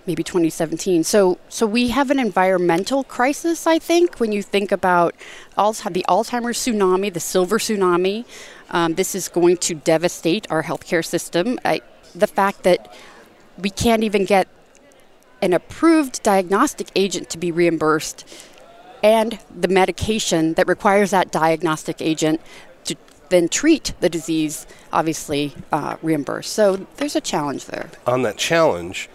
maybe 0.07 0.23
2017. 0.23 1.03
So, 1.03 1.37
so 1.49 1.67
we 1.67 1.89
have 1.89 2.09
an 2.09 2.17
environmental 2.17 3.03
crisis. 3.03 3.67
I 3.67 3.77
think 3.77 4.19
when 4.21 4.31
you 4.31 4.41
think 4.41 4.71
about 4.71 5.13
Alz- 5.57 5.93
the 5.93 6.05
Alzheimer's 6.07 6.57
tsunami, 6.57 7.13
the 7.13 7.19
silver 7.19 7.59
tsunami, 7.59 8.23
um, 8.71 8.95
this 8.95 9.13
is 9.15 9.27
going 9.27 9.57
to 9.67 9.73
devastate 9.75 10.47
our 10.49 10.63
healthcare 10.63 11.03
system. 11.03 11.59
I, 11.65 11.81
the 12.13 12.27
fact 12.27 12.63
that 12.63 12.93
we 13.57 13.69
can't 13.69 14.03
even 14.03 14.25
get 14.25 14.47
an 15.41 15.53
approved 15.53 16.23
diagnostic 16.23 16.89
agent 16.95 17.29
to 17.29 17.37
be 17.37 17.51
reimbursed 17.51 18.25
and 19.03 19.39
the 19.55 19.67
medication 19.67 20.53
that 20.55 20.67
requires 20.67 21.11
that 21.11 21.31
diagnostic 21.31 22.01
agent 22.01 22.41
to 22.85 22.95
then 23.29 23.47
treat 23.47 23.93
the 23.99 24.09
disease 24.09 24.65
obviously 24.91 25.53
uh, 25.71 25.97
reimbursed. 26.01 26.53
So 26.53 26.87
there's 26.97 27.15
a 27.15 27.21
challenge 27.21 27.65
there. 27.65 27.89
On 28.05 28.23
that 28.23 28.37
challenge, 28.37 29.09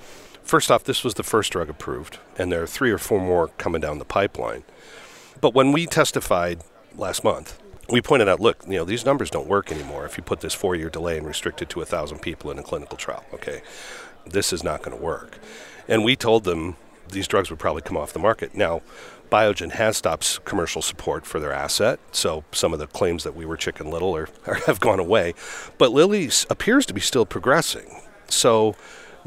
first 0.45 0.71
off, 0.71 0.85
this 0.85 1.03
was 1.03 1.15
the 1.15 1.23
first 1.23 1.53
drug 1.53 1.69
approved, 1.69 2.19
and 2.39 2.53
there 2.53 2.63
are 2.63 2.67
three 2.67 2.91
or 2.91 2.99
four 2.99 3.21
more 3.21 3.49
coming 3.59 3.81
down 3.81 3.99
the 3.99 4.05
pipeline. 4.05 4.65
But 5.41 5.55
when 5.55 5.73
we 5.73 5.87
testified 5.87 6.61
last 6.97 7.25
month, 7.25 7.59
we 7.89 8.01
pointed 8.01 8.29
out, 8.29 8.41
look, 8.41 8.65
you 8.67 8.75
know, 8.75 8.85
these 8.85 9.05
numbers 9.05 9.31
don't 9.31 9.47
work 9.47 9.73
anymore. 9.73 10.05
If 10.05 10.17
you 10.17 10.23
put 10.23 10.41
this 10.41 10.55
four-year 10.55 10.91
delay 10.91 11.19
and 11.19 11.27
restrict 11.27 11.63
it 11.63 11.69
to 11.71 11.83
a 11.83 11.85
thousand 11.85 12.21
people 12.21 12.51
in 12.51 12.59
a 12.59 12.63
clinical 12.63 12.97
trial, 12.97 13.25
okay, 13.35 13.63
this 14.27 14.53
is 14.53 14.63
not 14.63 14.83
going 14.83 14.97
to 14.97 15.03
work. 15.03 15.39
And 15.89 16.05
we 16.05 16.17
told 16.17 16.45
them 16.45 16.77
these 17.09 17.27
drugs 17.27 17.51
would 17.51 17.59
probably 17.59 17.83
come 17.83 17.97
off 17.97 18.13
the 18.13 18.19
market. 18.19 18.55
Now, 18.55 18.83
Biogen 19.31 19.73
has 19.73 19.97
stopped 19.97 20.45
commercial 20.45 20.83
support 20.83 21.25
for 21.25 21.41
their 21.41 21.53
asset, 21.53 21.99
so 22.13 22.45
some 22.53 22.73
of 22.73 22.79
the 22.79 22.87
claims 22.87 23.25
that 23.25 23.35
we 23.35 23.47
were 23.47 23.57
Chicken 23.57 23.91
Little 23.91 24.15
are, 24.15 24.29
are 24.47 24.55
have 24.67 24.81
gone 24.81 25.01
away. 25.01 25.35
But 25.79 25.91
Lilly 25.91 26.31
appears 26.51 26.87
to 26.87 26.95
be 26.95 27.01
still 27.01 27.27
progressing. 27.27 28.01
So, 28.29 28.77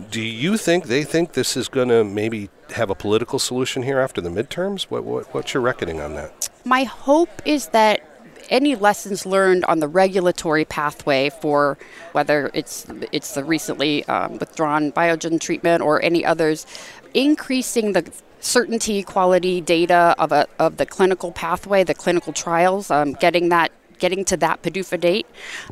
do 0.09 0.21
you 0.21 0.57
think 0.57 0.85
they 0.85 1.03
think 1.03 1.33
this 1.33 1.55
is 1.55 1.69
going 1.69 1.87
to 1.87 2.03
maybe 2.03 2.49
have 2.71 2.89
a 2.89 2.95
political 2.95 3.39
solution 3.39 3.81
here 3.81 3.99
after 3.99 4.19
the 4.19 4.29
midterms? 4.29 4.83
What, 4.83 5.05
what, 5.05 5.33
what's 5.33 5.53
your 5.53 5.61
reckoning 5.61 6.01
on 6.01 6.15
that? 6.15 6.49
My 6.65 6.83
hope 6.83 7.41
is 7.45 7.67
that 7.69 8.14
any 8.49 8.75
lessons 8.75 9.25
learned 9.25 9.65
on 9.65 9.79
the 9.79 9.87
regulatory 9.87 10.65
pathway 10.65 11.29
for 11.29 11.77
whether 12.11 12.51
it's 12.53 12.85
it's 13.11 13.33
the 13.33 13.43
recently 13.43 14.05
um, 14.05 14.37
withdrawn 14.37 14.91
Biogen 14.91 15.39
treatment 15.39 15.81
or 15.81 16.01
any 16.01 16.25
others, 16.25 16.65
increasing 17.13 17.93
the 17.93 18.11
certainty, 18.39 19.03
quality 19.03 19.61
data 19.61 20.15
of 20.17 20.31
a 20.31 20.47
of 20.59 20.77
the 20.77 20.85
clinical 20.85 21.31
pathway, 21.31 21.83
the 21.83 21.93
clinical 21.93 22.33
trials, 22.33 22.91
um, 22.91 23.13
getting 23.13 23.49
that 23.49 23.71
getting 23.99 24.25
to 24.25 24.37
that 24.37 24.61
PDUFA 24.61 24.99
date. 24.99 25.27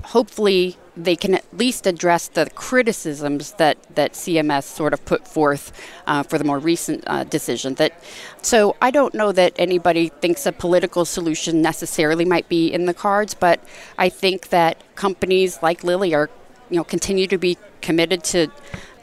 Hopefully, 0.05 0.77
they 0.95 1.15
can 1.15 1.33
at 1.33 1.57
least 1.57 1.87
address 1.87 2.27
the 2.27 2.49
criticisms 2.51 3.53
that, 3.53 3.77
that 3.95 4.13
CMS 4.13 4.63
sort 4.63 4.93
of 4.93 5.03
put 5.05 5.27
forth 5.27 5.71
uh, 6.05 6.23
for 6.23 6.37
the 6.37 6.43
more 6.43 6.59
recent 6.59 7.03
uh, 7.07 7.23
decision. 7.23 7.75
That 7.75 8.01
so 8.41 8.75
I 8.81 8.91
don't 8.91 9.13
know 9.13 9.31
that 9.31 9.53
anybody 9.57 10.09
thinks 10.09 10.45
a 10.45 10.51
political 10.51 11.05
solution 11.05 11.61
necessarily 11.61 12.25
might 12.25 12.47
be 12.49 12.71
in 12.71 12.85
the 12.85 12.93
cards, 12.93 13.33
but 13.33 13.63
I 13.97 14.09
think 14.09 14.49
that 14.49 14.83
companies 14.95 15.59
like 15.63 15.83
Lilly 15.83 16.13
are 16.13 16.29
you 16.69 16.77
know 16.77 16.83
continue 16.83 17.27
to 17.27 17.37
be 17.37 17.57
committed 17.81 18.23
to 18.23 18.47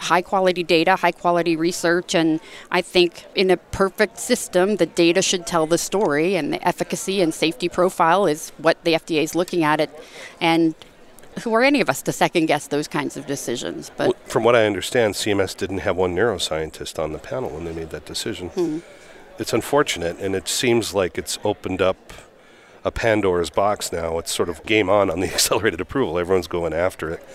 high 0.00 0.22
quality 0.22 0.62
data, 0.62 0.96
high 0.96 1.12
quality 1.12 1.56
research, 1.56 2.14
and 2.14 2.40
I 2.70 2.80
think 2.80 3.26
in 3.34 3.50
a 3.50 3.56
perfect 3.56 4.18
system, 4.18 4.76
the 4.76 4.86
data 4.86 5.22
should 5.22 5.46
tell 5.46 5.66
the 5.66 5.78
story, 5.78 6.36
and 6.36 6.52
the 6.52 6.66
efficacy 6.66 7.20
and 7.20 7.32
safety 7.32 7.68
profile 7.68 8.26
is 8.26 8.50
what 8.58 8.82
the 8.84 8.94
FDA 8.94 9.22
is 9.22 9.34
looking 9.34 9.62
at 9.62 9.80
it, 9.80 9.90
and 10.40 10.74
who 11.42 11.54
are 11.54 11.62
any 11.62 11.80
of 11.80 11.88
us 11.88 12.02
to 12.02 12.12
second 12.12 12.46
guess 12.46 12.66
those 12.66 12.88
kinds 12.88 13.16
of 13.16 13.26
decisions? 13.26 13.90
But 13.96 14.08
well, 14.08 14.16
from 14.26 14.42
what 14.42 14.56
I 14.56 14.66
understand, 14.66 15.14
CMS 15.14 15.56
didn't 15.56 15.78
have 15.78 15.96
one 15.96 16.14
neuroscientist 16.14 16.98
on 17.02 17.12
the 17.12 17.18
panel 17.18 17.50
when 17.50 17.64
they 17.64 17.72
made 17.72 17.90
that 17.90 18.04
decision. 18.04 18.48
Hmm. 18.48 18.78
It's 19.38 19.52
unfortunate, 19.52 20.18
and 20.18 20.34
it 20.34 20.48
seems 20.48 20.92
like 20.92 21.16
it's 21.16 21.38
opened 21.44 21.80
up 21.80 22.12
a 22.84 22.90
Pandora's 22.90 23.50
box 23.50 23.92
now. 23.92 24.18
It's 24.18 24.34
sort 24.34 24.48
of 24.48 24.64
game 24.64 24.88
on 24.88 25.10
on 25.10 25.20
the 25.20 25.26
accelerated 25.32 25.80
approval. 25.80 26.18
Everyone's 26.18 26.46
going 26.46 26.72
after 26.72 27.10
it. 27.10 27.26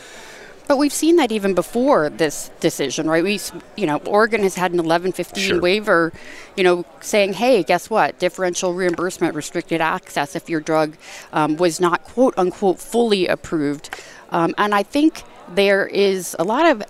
But 0.68 0.78
we've 0.78 0.94
seen 0.94 1.18
that 1.18 1.32
even 1.32 1.54
before 1.54 2.10
this 2.10 2.50
decision, 2.60 3.08
right? 3.08 3.24
We, 3.24 3.40
you 3.76 3.86
know, 3.86 3.98
Oregon 3.98 4.42
has 4.44 4.56
had 4.56 4.72
an 4.72 4.78
1115 4.78 5.44
sure. 5.44 5.62
waiver, 5.62 6.12
you 6.56 6.64
know, 6.64 6.86
saying, 7.02 7.34
hey, 7.34 7.64
guess 7.64 7.90
what? 7.90 8.18
Differential 8.20 8.74
reimbursement, 8.74 9.36
restricted 9.36 9.82
access 9.82 10.36
if 10.36 10.50
your 10.50 10.62
drug 10.62 10.96
um, 11.34 11.58
was 11.58 11.80
not 11.80 12.04
quote 12.04 12.34
unquote 12.38 12.80
fully 12.80 13.28
approved. 13.28 13.90
Um, 14.30 14.56
and 14.58 14.74
I 14.74 14.84
think 14.84 15.24
there 15.50 15.86
is 15.86 16.36
a 16.40 16.44
lot 16.44 16.66
of 16.66 16.84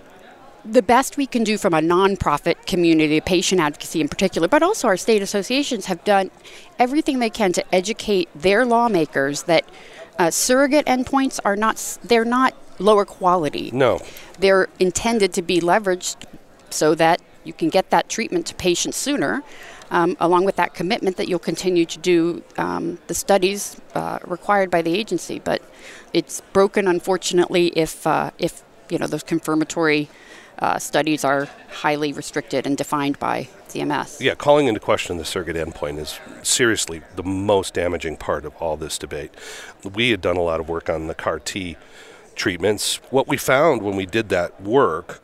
the 0.64 0.82
best 0.82 1.16
we 1.16 1.26
can 1.26 1.44
do 1.44 1.58
from 1.58 1.74
a 1.74 1.80
nonprofit 1.80 2.66
community, 2.66 3.20
patient 3.20 3.60
advocacy 3.60 4.00
in 4.00 4.08
particular, 4.08 4.48
but 4.48 4.62
also 4.62 4.88
our 4.88 4.96
state 4.96 5.22
associations 5.22 5.86
have 5.86 6.02
done 6.04 6.30
everything 6.78 7.18
they 7.18 7.30
can 7.30 7.52
to 7.52 7.74
educate 7.74 8.28
their 8.34 8.64
lawmakers 8.64 9.44
that 9.44 9.64
uh, 10.18 10.30
surrogate 10.30 10.86
endpoints 10.86 11.38
are 11.44 11.56
not 11.56 11.98
they're 12.02 12.24
not 12.24 12.54
lower 12.78 13.04
quality. 13.04 13.70
No. 13.72 14.00
They're 14.38 14.68
intended 14.78 15.32
to 15.34 15.42
be 15.42 15.60
leveraged 15.60 16.16
so 16.70 16.94
that 16.94 17.20
you 17.44 17.52
can 17.52 17.68
get 17.68 17.90
that 17.90 18.08
treatment 18.08 18.46
to 18.46 18.54
patients 18.54 18.96
sooner, 18.96 19.42
um, 19.90 20.16
along 20.18 20.44
with 20.44 20.56
that 20.56 20.74
commitment 20.74 21.16
that 21.16 21.28
you'll 21.28 21.38
continue 21.38 21.86
to 21.86 21.98
do 21.98 22.42
um, 22.58 22.98
the 23.06 23.14
studies 23.14 23.80
uh, 23.94 24.18
required 24.26 24.70
by 24.70 24.82
the 24.82 24.94
agency. 24.94 25.38
But 25.38 25.62
it's 26.12 26.40
broken, 26.52 26.88
unfortunately, 26.88 27.68
if 27.68 28.06
uh, 28.06 28.30
if 28.38 28.62
you 28.90 28.98
know 28.98 29.06
those 29.06 29.22
confirmatory 29.22 30.08
uh, 30.58 30.78
studies 30.78 31.24
are 31.24 31.48
highly 31.70 32.12
restricted 32.12 32.66
and 32.66 32.76
defined 32.76 33.18
by 33.18 33.48
CMS. 33.68 34.20
Yeah, 34.20 34.34
calling 34.34 34.66
into 34.66 34.80
question 34.80 35.18
the 35.18 35.24
surrogate 35.24 35.56
endpoint 35.56 35.98
is 35.98 36.18
seriously 36.42 37.02
the 37.14 37.22
most 37.22 37.74
damaging 37.74 38.16
part 38.16 38.44
of 38.44 38.54
all 38.56 38.76
this 38.76 38.98
debate. 38.98 39.32
We 39.84 40.10
had 40.10 40.20
done 40.20 40.36
a 40.36 40.42
lot 40.42 40.60
of 40.60 40.68
work 40.68 40.88
on 40.88 41.08
the 41.08 41.14
CAR 41.14 41.38
T 41.38 41.76
treatments. 42.36 42.96
What 43.10 43.26
we 43.26 43.36
found 43.36 43.82
when 43.82 43.96
we 43.96 44.06
did 44.06 44.28
that 44.28 44.60
work 44.60 45.22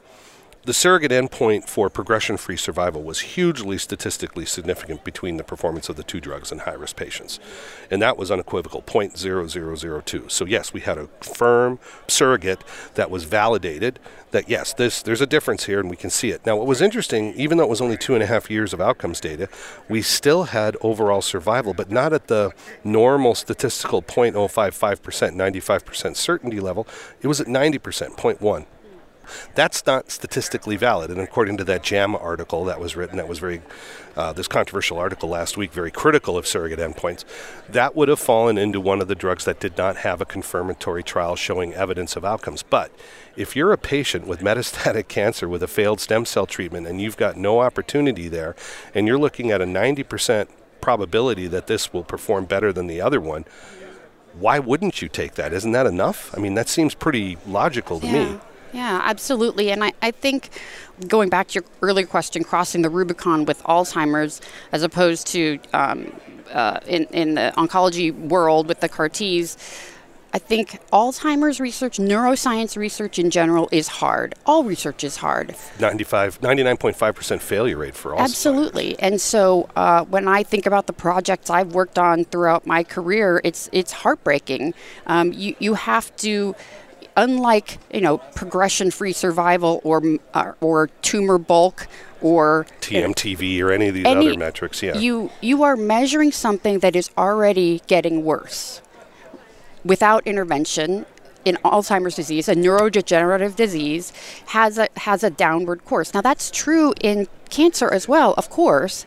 the 0.64 0.72
surrogate 0.72 1.10
endpoint 1.10 1.68
for 1.68 1.90
progression 1.90 2.36
free 2.36 2.56
survival 2.56 3.02
was 3.02 3.20
hugely 3.20 3.78
statistically 3.78 4.46
significant 4.46 5.02
between 5.02 5.36
the 5.36 5.42
performance 5.42 5.88
of 5.88 5.96
the 5.96 6.04
two 6.04 6.20
drugs 6.20 6.52
in 6.52 6.58
high 6.58 6.74
risk 6.74 6.94
patients. 6.94 7.40
And 7.90 8.00
that 8.00 8.16
was 8.16 8.30
unequivocal 8.30 8.82
0.0002. 8.82 10.30
So, 10.30 10.44
yes, 10.44 10.72
we 10.72 10.80
had 10.80 10.98
a 10.98 11.08
firm 11.20 11.80
surrogate 12.06 12.62
that 12.94 13.10
was 13.10 13.24
validated 13.24 13.98
that, 14.30 14.48
yes, 14.48 14.72
this, 14.72 15.02
there's 15.02 15.20
a 15.20 15.26
difference 15.26 15.64
here 15.64 15.80
and 15.80 15.90
we 15.90 15.96
can 15.96 16.10
see 16.10 16.30
it. 16.30 16.46
Now, 16.46 16.56
what 16.56 16.68
was 16.68 16.80
interesting, 16.80 17.34
even 17.34 17.58
though 17.58 17.64
it 17.64 17.70
was 17.70 17.80
only 17.80 17.96
two 17.96 18.14
and 18.14 18.22
a 18.22 18.26
half 18.26 18.48
years 18.48 18.72
of 18.72 18.80
outcomes 18.80 19.20
data, 19.20 19.48
we 19.88 20.00
still 20.00 20.44
had 20.44 20.76
overall 20.80 21.22
survival, 21.22 21.74
but 21.74 21.90
not 21.90 22.12
at 22.12 22.28
the 22.28 22.52
normal 22.84 23.34
statistical 23.34 24.00
0.055%, 24.00 25.00
95% 25.34 26.16
certainty 26.16 26.60
level. 26.60 26.86
It 27.20 27.26
was 27.26 27.40
at 27.40 27.48
90%, 27.48 27.80
0.1. 28.16 28.66
That's 29.54 29.84
not 29.86 30.10
statistically 30.10 30.76
valid. 30.76 31.10
And 31.10 31.20
according 31.20 31.56
to 31.58 31.64
that 31.64 31.82
JAMA 31.82 32.18
article 32.18 32.64
that 32.64 32.80
was 32.80 32.96
written, 32.96 33.16
that 33.16 33.28
was 33.28 33.38
very, 33.38 33.62
uh, 34.16 34.32
this 34.32 34.48
controversial 34.48 34.98
article 34.98 35.28
last 35.28 35.56
week, 35.56 35.72
very 35.72 35.90
critical 35.90 36.36
of 36.36 36.46
surrogate 36.46 36.78
endpoints, 36.78 37.24
that 37.68 37.94
would 37.94 38.08
have 38.08 38.20
fallen 38.20 38.58
into 38.58 38.80
one 38.80 39.00
of 39.00 39.08
the 39.08 39.14
drugs 39.14 39.44
that 39.44 39.60
did 39.60 39.76
not 39.76 39.98
have 39.98 40.20
a 40.20 40.24
confirmatory 40.24 41.02
trial 41.02 41.36
showing 41.36 41.74
evidence 41.74 42.16
of 42.16 42.24
outcomes. 42.24 42.62
But 42.62 42.90
if 43.36 43.56
you're 43.56 43.72
a 43.72 43.78
patient 43.78 44.26
with 44.26 44.40
metastatic 44.42 45.08
cancer 45.08 45.48
with 45.48 45.62
a 45.62 45.68
failed 45.68 46.00
stem 46.00 46.24
cell 46.24 46.46
treatment 46.46 46.86
and 46.86 47.00
you've 47.00 47.16
got 47.16 47.36
no 47.36 47.60
opportunity 47.60 48.28
there, 48.28 48.54
and 48.94 49.06
you're 49.06 49.18
looking 49.18 49.50
at 49.50 49.60
a 49.60 49.66
90% 49.66 50.48
probability 50.80 51.46
that 51.46 51.66
this 51.66 51.92
will 51.92 52.02
perform 52.02 52.44
better 52.44 52.72
than 52.72 52.88
the 52.88 53.00
other 53.00 53.20
one, 53.20 53.46
why 54.34 54.58
wouldn't 54.58 55.00
you 55.00 55.08
take 55.08 55.34
that? 55.34 55.52
Isn't 55.52 55.72
that 55.72 55.86
enough? 55.86 56.36
I 56.36 56.40
mean, 56.40 56.54
that 56.54 56.68
seems 56.68 56.94
pretty 56.94 57.38
logical 57.46 58.00
to 58.00 58.06
yeah. 58.06 58.12
me. 58.12 58.40
Yeah, 58.72 59.00
absolutely. 59.04 59.70
And 59.70 59.84
I, 59.84 59.92
I 60.00 60.10
think 60.10 60.48
going 61.06 61.28
back 61.28 61.48
to 61.48 61.54
your 61.54 61.64
earlier 61.82 62.06
question, 62.06 62.44
crossing 62.44 62.82
the 62.82 62.90
Rubicon 62.90 63.44
with 63.44 63.62
Alzheimer's 63.64 64.40
as 64.72 64.82
opposed 64.82 65.26
to 65.28 65.58
um, 65.72 66.12
uh, 66.50 66.80
in, 66.86 67.04
in 67.06 67.34
the 67.34 67.52
oncology 67.56 68.12
world 68.12 68.68
with 68.68 68.80
the 68.80 68.88
CAR 68.88 69.08
Ts, 69.08 69.56
I 70.34 70.38
think 70.38 70.80
Alzheimer's 70.90 71.60
research, 71.60 71.98
neuroscience 71.98 72.74
research 72.74 73.18
in 73.18 73.28
general 73.28 73.68
is 73.70 73.88
hard. 73.88 74.34
All 74.46 74.64
research 74.64 75.04
is 75.04 75.18
hard. 75.18 75.54
95, 75.78 76.40
99.5% 76.40 77.40
failure 77.40 77.76
rate 77.76 77.94
for 77.94 78.12
Alzheimer's. 78.12 78.20
Absolutely. 78.30 78.98
And 78.98 79.20
so 79.20 79.68
uh, 79.76 80.06
when 80.06 80.28
I 80.28 80.42
think 80.42 80.64
about 80.64 80.86
the 80.86 80.94
projects 80.94 81.50
I've 81.50 81.74
worked 81.74 81.98
on 81.98 82.24
throughout 82.24 82.66
my 82.66 82.82
career, 82.82 83.42
it's, 83.44 83.68
it's 83.72 83.92
heartbreaking. 83.92 84.72
Um, 85.06 85.34
you, 85.34 85.54
you 85.58 85.74
have 85.74 86.16
to 86.18 86.56
unlike 87.16 87.78
you 87.92 88.00
know 88.00 88.18
progression-free 88.18 89.12
survival 89.12 89.80
or 89.84 90.02
uh, 90.34 90.52
or 90.60 90.88
tumor 91.02 91.38
bulk 91.38 91.86
or 92.20 92.66
TMTV 92.80 93.60
or 93.60 93.72
any 93.72 93.88
of 93.88 93.94
these 93.94 94.06
any, 94.06 94.28
other 94.28 94.38
metrics, 94.38 94.82
yeah. 94.82 94.96
You 94.96 95.30
you 95.40 95.62
are 95.62 95.76
measuring 95.76 96.32
something 96.32 96.78
that 96.80 96.96
is 96.96 97.10
already 97.18 97.82
getting 97.86 98.24
worse. 98.24 98.80
Without 99.84 100.26
intervention 100.26 101.06
in 101.44 101.56
Alzheimer's 101.64 102.14
disease, 102.14 102.48
a 102.48 102.54
neurodegenerative 102.54 103.56
disease 103.56 104.12
has 104.46 104.78
a 104.78 104.88
has 104.98 105.24
a 105.24 105.30
downward 105.30 105.84
course. 105.84 106.14
Now 106.14 106.20
that's 106.20 106.50
true 106.50 106.94
in 107.00 107.26
cancer 107.50 107.92
as 107.92 108.08
well, 108.08 108.34
of 108.34 108.48
course, 108.48 109.04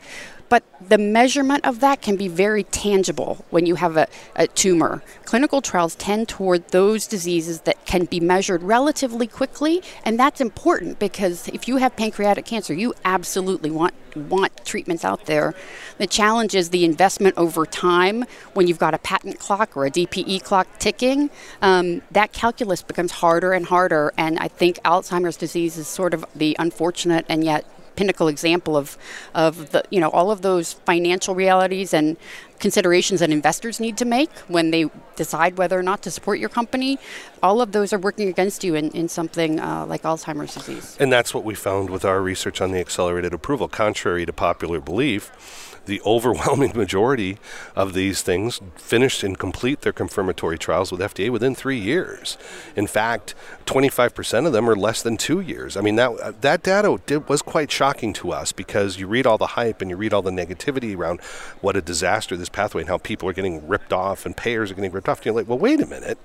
but 0.56 0.64
the 0.80 0.98
measurement 0.98 1.66
of 1.66 1.82
that 1.82 2.02
can 2.02 2.16
be 2.16 2.30
very 2.30 2.64
tangible 2.64 3.44
when 3.50 3.66
you 3.66 3.76
have 3.76 3.98
a, 3.98 4.08
a, 4.38 4.48
tumor. 4.48 5.04
Clinical 5.26 5.62
trials 5.62 5.96
tend 5.96 6.30
toward 6.30 6.66
those 6.70 7.08
diseases 7.08 7.60
that 7.68 7.86
can 7.86 8.06
be 8.06 8.22
measured 8.22 8.64
relatively 8.64 9.28
quickly, 9.28 9.84
and 10.06 10.18
that's 10.18 10.40
important 10.40 10.98
because 10.98 11.50
if 11.50 11.68
you 11.68 11.76
have 11.76 11.94
pancreatic 11.98 12.46
cancer, 12.46 12.74
you 12.74 12.94
absolutely 13.04 13.70
want 13.70 13.94
want 14.16 14.66
treatments 14.66 15.04
out 15.04 15.26
there. 15.26 15.54
The 15.98 16.08
challenge 16.08 16.56
is 16.56 16.70
the 16.70 16.86
investment 16.86 17.36
over 17.38 17.66
time 17.66 18.24
when 18.54 18.66
you've 18.66 18.80
got 18.80 18.94
a 18.94 18.98
patent 18.98 19.40
clock 19.40 19.76
or 19.76 19.86
a 19.86 19.92
DPE 19.92 20.42
clock 20.42 20.68
ticking. 20.80 21.30
Um, 21.62 22.02
that 22.12 22.32
calculus 22.32 22.82
becomes 22.82 23.12
harder 23.12 23.52
and 23.52 23.66
harder, 23.66 24.14
and 24.18 24.40
I 24.40 24.48
think 24.48 24.78
Alzheimer's 24.84 25.36
disease 25.36 25.78
is 25.78 25.90
sort 25.90 26.14
of 26.14 26.24
the 26.34 26.56
unfortunate 26.58 27.26
and 27.28 27.44
yet 27.44 27.66
pinnacle 27.96 28.28
example 28.28 28.76
of 28.78 28.98
of 29.34 29.72
the 29.72 29.84
you 29.90 30.00
know 30.00 30.10
all 30.10 30.32
of 30.32 30.42
those 30.42 30.74
financial 30.74 31.36
realities 31.36 31.94
and 31.94 32.18
considerations 32.60 33.20
that 33.20 33.30
investors 33.30 33.80
need 33.80 33.98
to 33.98 34.06
make 34.06 34.30
when 34.48 34.72
they 34.72 34.90
decide 35.16 35.58
whether 35.58 35.78
or 35.78 35.84
not 35.84 36.02
to 36.04 36.12
support 36.12 36.40
your 36.40 36.50
company. 36.50 36.98
All 37.44 37.62
of 37.62 37.72
those 37.72 37.94
are 37.94 38.00
working 38.00 38.30
against 38.30 38.64
you 38.64 38.76
in, 38.76 38.92
in 38.92 39.10
something 39.10 39.60
uh, 39.60 39.86
like 39.86 40.04
Alzheimer's 40.04 40.54
disease. 40.54 40.96
And 41.00 41.12
that's 41.12 41.34
what 41.34 41.44
we 41.44 41.54
found 41.54 41.90
with 41.90 42.06
our 42.06 42.22
research 42.22 42.62
on 42.62 42.72
the 42.72 42.80
accelerated 42.80 43.34
approval. 43.34 43.68
Contrary 43.68 44.26
to 44.26 44.34
popular 44.34 44.80
belief, 44.80 45.65
the 45.86 46.02
overwhelming 46.06 46.72
majority 46.76 47.38
of 47.76 47.94
these 47.94 48.22
things 48.22 48.62
finish 48.76 49.24
and 49.24 49.38
complete 49.38 49.82
their 49.82 49.94
confirmatory 49.94 50.58
trials 50.58 50.92
with 50.92 51.02
FDA 51.02 51.30
within 51.30 51.56
three 51.56 51.80
years. 51.80 52.38
In 52.76 52.88
fact, 52.88 53.36
25% 53.66 54.46
of 54.46 54.54
them 54.54 54.70
are 54.70 54.76
less 54.76 55.02
than 55.02 55.18
two 55.18 55.40
years. 55.40 55.78
I 55.78 55.82
mean, 55.82 55.96
that, 55.96 56.42
that 56.42 56.64
data 56.64 57.00
did, 57.06 57.28
was 57.30 57.42
quite 57.42 57.72
shocking 57.72 58.14
to 58.14 58.32
us 58.32 58.52
because 58.52 59.00
you 59.00 59.08
read 59.08 59.26
all 59.26 59.38
the 59.38 59.48
hype 59.48 59.82
and 59.82 59.90
you 59.90 59.98
read 59.98 60.14
all 60.14 60.22
the 60.22 60.32
negativity 60.32 60.96
around 60.96 61.22
what 61.62 61.76
a 61.76 61.82
disaster 61.82 62.38
this 62.38 62.50
pathway 62.50 62.82
and 62.82 62.90
how 62.90 62.98
people 62.98 63.30
are 63.30 63.34
getting 63.34 63.68
ripped 63.68 63.94
off 63.94 64.26
and 64.26 64.36
payers 64.38 64.72
are 64.72 64.76
getting 64.76 64.92
ripped 64.92 65.10
off. 65.10 65.20
And 65.20 65.26
you're 65.26 65.36
like, 65.36 65.48
well, 65.48 65.60
wait 65.60 65.82
a 65.82 65.86
minute 65.86 66.18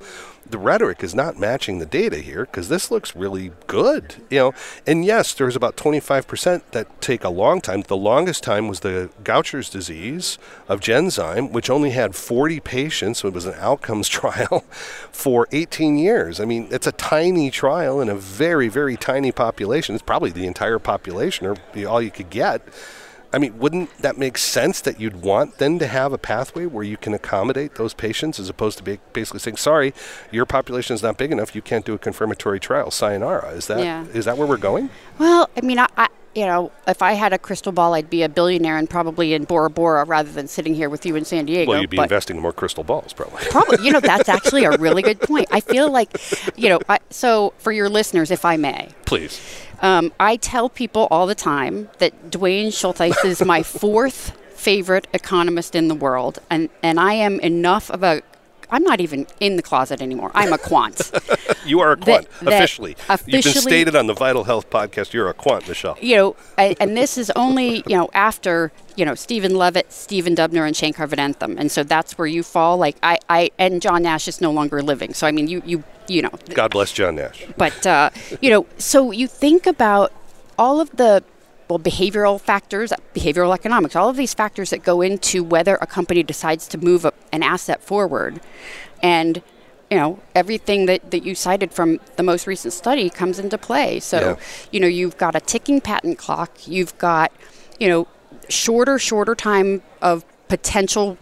the 0.50 0.58
rhetoric 0.58 1.02
is 1.02 1.14
not 1.14 1.38
matching 1.38 1.78
the 1.78 1.86
data 1.86 2.18
here 2.18 2.44
because 2.44 2.68
this 2.68 2.90
looks 2.90 3.14
really 3.14 3.52
good, 3.66 4.16
you 4.30 4.38
know. 4.38 4.54
And 4.86 5.04
yes, 5.04 5.34
there's 5.34 5.56
about 5.56 5.76
25% 5.76 6.62
that 6.72 7.00
take 7.00 7.24
a 7.24 7.28
long 7.28 7.60
time. 7.60 7.82
The 7.82 7.96
longest 7.96 8.42
time 8.42 8.68
was 8.68 8.80
the 8.80 9.10
Gaucher's 9.50 9.68
disease 9.68 10.38
of 10.68 10.78
Genzyme, 10.78 11.50
which 11.50 11.70
only 11.70 11.90
had 11.90 12.14
40 12.14 12.60
patients. 12.60 13.18
So 13.18 13.28
it 13.28 13.34
was 13.34 13.46
an 13.46 13.54
outcomes 13.58 14.08
trial 14.20 14.60
for 15.10 15.48
18 15.50 15.98
years. 15.98 16.38
I 16.38 16.44
mean, 16.44 16.68
it's 16.70 16.86
a 16.86 16.92
tiny 16.92 17.50
trial 17.50 18.00
in 18.00 18.08
a 18.08 18.14
very, 18.14 18.68
very 18.68 18.96
tiny 18.96 19.32
population. 19.32 19.96
It's 19.96 20.04
probably 20.04 20.30
the 20.30 20.46
entire 20.46 20.78
population 20.78 21.46
or 21.46 21.56
all 21.88 22.00
you 22.00 22.12
could 22.12 22.30
get. 22.30 22.62
I 23.32 23.38
mean, 23.38 23.58
wouldn't 23.58 23.96
that 23.98 24.18
make 24.18 24.38
sense 24.38 24.80
that 24.82 25.00
you'd 25.00 25.22
want 25.22 25.58
then 25.58 25.80
to 25.80 25.86
have 25.86 26.12
a 26.12 26.18
pathway 26.18 26.66
where 26.66 26.84
you 26.84 26.96
can 26.96 27.14
accommodate 27.14 27.74
those 27.74 27.94
patients 27.94 28.38
as 28.38 28.48
opposed 28.48 28.78
to 28.78 28.98
basically 29.12 29.40
saying, 29.40 29.56
sorry, 29.56 29.94
your 30.30 30.46
population 30.46 30.94
is 30.94 31.02
not 31.02 31.16
big 31.16 31.30
enough, 31.30 31.54
you 31.54 31.62
can't 31.62 31.84
do 31.84 31.94
a 31.94 31.98
confirmatory 31.98 32.58
trial, 32.58 32.90
sayonara. 32.90 33.50
Is 33.50 33.68
that, 33.68 33.80
yeah. 33.80 34.04
is 34.12 34.24
that 34.24 34.36
where 34.36 34.48
we're 34.48 34.56
going? 34.56 34.90
Well, 35.18 35.48
I 35.56 35.60
mean, 35.60 35.78
I, 35.78 35.86
I, 35.96 36.08
you 36.34 36.46
know, 36.46 36.70
if 36.86 37.02
I 37.02 37.14
had 37.14 37.32
a 37.32 37.38
crystal 37.38 37.72
ball, 37.72 37.94
I'd 37.94 38.08
be 38.08 38.22
a 38.22 38.28
billionaire 38.28 38.76
and 38.76 38.88
probably 38.88 39.34
in 39.34 39.44
Bora 39.44 39.68
Bora 39.70 40.04
rather 40.04 40.30
than 40.30 40.46
sitting 40.46 40.74
here 40.74 40.88
with 40.88 41.04
you 41.04 41.16
in 41.16 41.24
San 41.24 41.46
Diego. 41.46 41.70
Well, 41.70 41.80
you'd 41.80 41.90
be 41.90 41.98
investing 41.98 42.36
in 42.36 42.42
more 42.42 42.52
crystal 42.52 42.84
balls, 42.84 43.12
probably. 43.12 43.44
Probably. 43.50 43.84
You 43.84 43.92
know, 43.92 44.00
that's 44.00 44.28
actually 44.28 44.64
a 44.64 44.76
really 44.78 45.02
good 45.02 45.20
point. 45.20 45.48
I 45.50 45.60
feel 45.60 45.90
like, 45.90 46.10
you 46.56 46.68
know, 46.68 46.80
I, 46.88 47.00
so 47.10 47.52
for 47.58 47.72
your 47.72 47.88
listeners, 47.88 48.30
if 48.30 48.44
I 48.44 48.56
may. 48.56 48.90
Please. 49.06 49.40
Um, 49.82 50.12
I 50.20 50.36
tell 50.36 50.68
people 50.68 51.08
all 51.10 51.26
the 51.26 51.34
time 51.34 51.88
that 51.98 52.30
Duane 52.30 52.70
Schulthess 52.70 53.24
is 53.24 53.44
my 53.44 53.62
fourth 53.64 54.36
favorite 54.54 55.08
economist 55.14 55.74
in 55.74 55.88
the 55.88 55.94
world, 55.94 56.38
and, 56.50 56.68
and 56.82 57.00
I 57.00 57.14
am 57.14 57.40
enough 57.40 57.90
of 57.90 58.02
a 58.02 58.22
I'm 58.70 58.82
not 58.82 59.00
even 59.00 59.26
in 59.40 59.56
the 59.56 59.62
closet 59.62 60.00
anymore. 60.00 60.30
I'm 60.34 60.52
a 60.52 60.58
quant. 60.58 61.10
you 61.66 61.80
are 61.80 61.92
a 61.92 61.96
quant 61.96 62.28
that, 62.40 62.54
officially. 62.54 62.96
officially. 63.08 63.32
You've 63.36 63.44
been 63.44 63.62
stated 63.62 63.96
on 63.96 64.06
the 64.06 64.14
Vital 64.14 64.44
Health 64.44 64.70
podcast. 64.70 65.12
You're 65.12 65.28
a 65.28 65.34
quant, 65.34 65.68
Michele. 65.68 65.96
You 66.00 66.16
know, 66.16 66.36
I, 66.58 66.76
and 66.80 66.96
this 66.96 67.18
is 67.18 67.30
only 67.36 67.82
you 67.86 67.96
know 67.96 68.08
after 68.14 68.72
you 68.96 69.04
know 69.04 69.14
Steven 69.14 69.54
Levitt, 69.54 69.92
Stephen 69.92 70.34
Dubner, 70.34 70.66
and 70.66 70.76
Shankar 70.76 71.06
Vedantam, 71.06 71.58
and 71.58 71.70
so 71.70 71.82
that's 71.82 72.16
where 72.18 72.26
you 72.26 72.42
fall. 72.42 72.76
Like 72.76 72.96
I, 73.02 73.18
I 73.28 73.50
and 73.58 73.82
John 73.82 74.02
Nash 74.02 74.28
is 74.28 74.40
no 74.40 74.50
longer 74.50 74.82
living. 74.82 75.14
So 75.14 75.26
I 75.26 75.32
mean, 75.32 75.48
you 75.48 75.62
you 75.64 75.84
you 76.08 76.22
know. 76.22 76.32
God 76.50 76.70
bless 76.70 76.92
John 76.92 77.16
Nash. 77.16 77.44
But 77.56 77.86
uh, 77.86 78.10
you 78.40 78.50
know, 78.50 78.66
so 78.78 79.10
you 79.10 79.26
think 79.26 79.66
about 79.66 80.12
all 80.58 80.80
of 80.80 80.90
the 80.96 81.24
well, 81.70 81.78
behavioral 81.78 82.40
factors, 82.40 82.92
behavioral 83.14 83.54
economics, 83.54 83.94
all 83.94 84.08
of 84.08 84.16
these 84.16 84.34
factors 84.34 84.70
that 84.70 84.82
go 84.82 85.00
into 85.00 85.44
whether 85.44 85.76
a 85.76 85.86
company 85.86 86.22
decides 86.22 86.66
to 86.68 86.78
move 86.78 87.04
a, 87.04 87.12
an 87.32 87.44
asset 87.44 87.80
forward. 87.82 88.40
And, 89.02 89.40
you 89.88 89.96
know, 89.96 90.18
everything 90.34 90.86
that, 90.86 91.12
that 91.12 91.24
you 91.24 91.36
cited 91.36 91.72
from 91.72 92.00
the 92.16 92.24
most 92.24 92.48
recent 92.48 92.74
study 92.74 93.08
comes 93.08 93.38
into 93.38 93.56
play. 93.56 94.00
So, 94.00 94.20
yeah. 94.20 94.36
you 94.72 94.80
know, 94.80 94.88
you've 94.88 95.16
got 95.16 95.36
a 95.36 95.40
ticking 95.40 95.80
patent 95.80 96.18
clock, 96.18 96.66
you've 96.66 96.98
got, 96.98 97.32
you 97.78 97.88
know, 97.88 98.08
shorter, 98.48 98.98
shorter 98.98 99.36
time 99.36 99.82
of 100.02 100.24
potential 100.48 101.16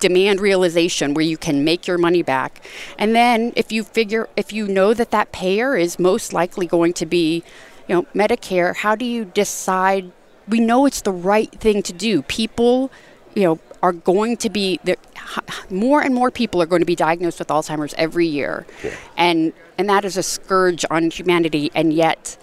demand 0.00 0.40
realization 0.40 1.12
where 1.12 1.24
you 1.24 1.36
can 1.36 1.64
make 1.64 1.86
your 1.86 1.98
money 1.98 2.22
back. 2.22 2.64
And 2.98 3.14
then 3.14 3.52
if 3.56 3.70
you 3.70 3.84
figure, 3.84 4.28
if 4.36 4.54
you 4.54 4.66
know 4.66 4.94
that 4.94 5.10
that 5.10 5.32
payer 5.32 5.76
is 5.76 5.98
most 5.98 6.32
likely 6.32 6.66
going 6.66 6.94
to 6.94 7.04
be, 7.04 7.44
you 7.88 7.94
know, 7.94 8.02
Medicare, 8.14 8.74
how 8.76 8.94
do 8.94 9.04
you 9.04 9.24
decide? 9.24 10.10
We 10.48 10.60
know 10.60 10.86
it's 10.86 11.02
the 11.02 11.12
right 11.12 11.50
thing 11.52 11.82
to 11.84 11.92
do. 11.92 12.22
People, 12.22 12.90
you 13.34 13.44
know, 13.44 13.58
are 13.82 13.92
going 13.92 14.36
to 14.38 14.50
be 14.50 14.78
more 15.70 16.00
and 16.00 16.14
more 16.14 16.30
people 16.30 16.62
are 16.62 16.66
going 16.66 16.82
to 16.82 16.86
be 16.86 16.94
diagnosed 16.94 17.38
with 17.38 17.48
Alzheimer's 17.48 17.94
every 17.98 18.26
year, 18.26 18.66
yeah. 18.82 18.94
and 19.16 19.52
and 19.78 19.88
that 19.88 20.04
is 20.04 20.16
a 20.16 20.22
scourge 20.22 20.84
on 20.90 21.10
humanity. 21.10 21.70
And 21.74 21.92
yet, 21.92 22.36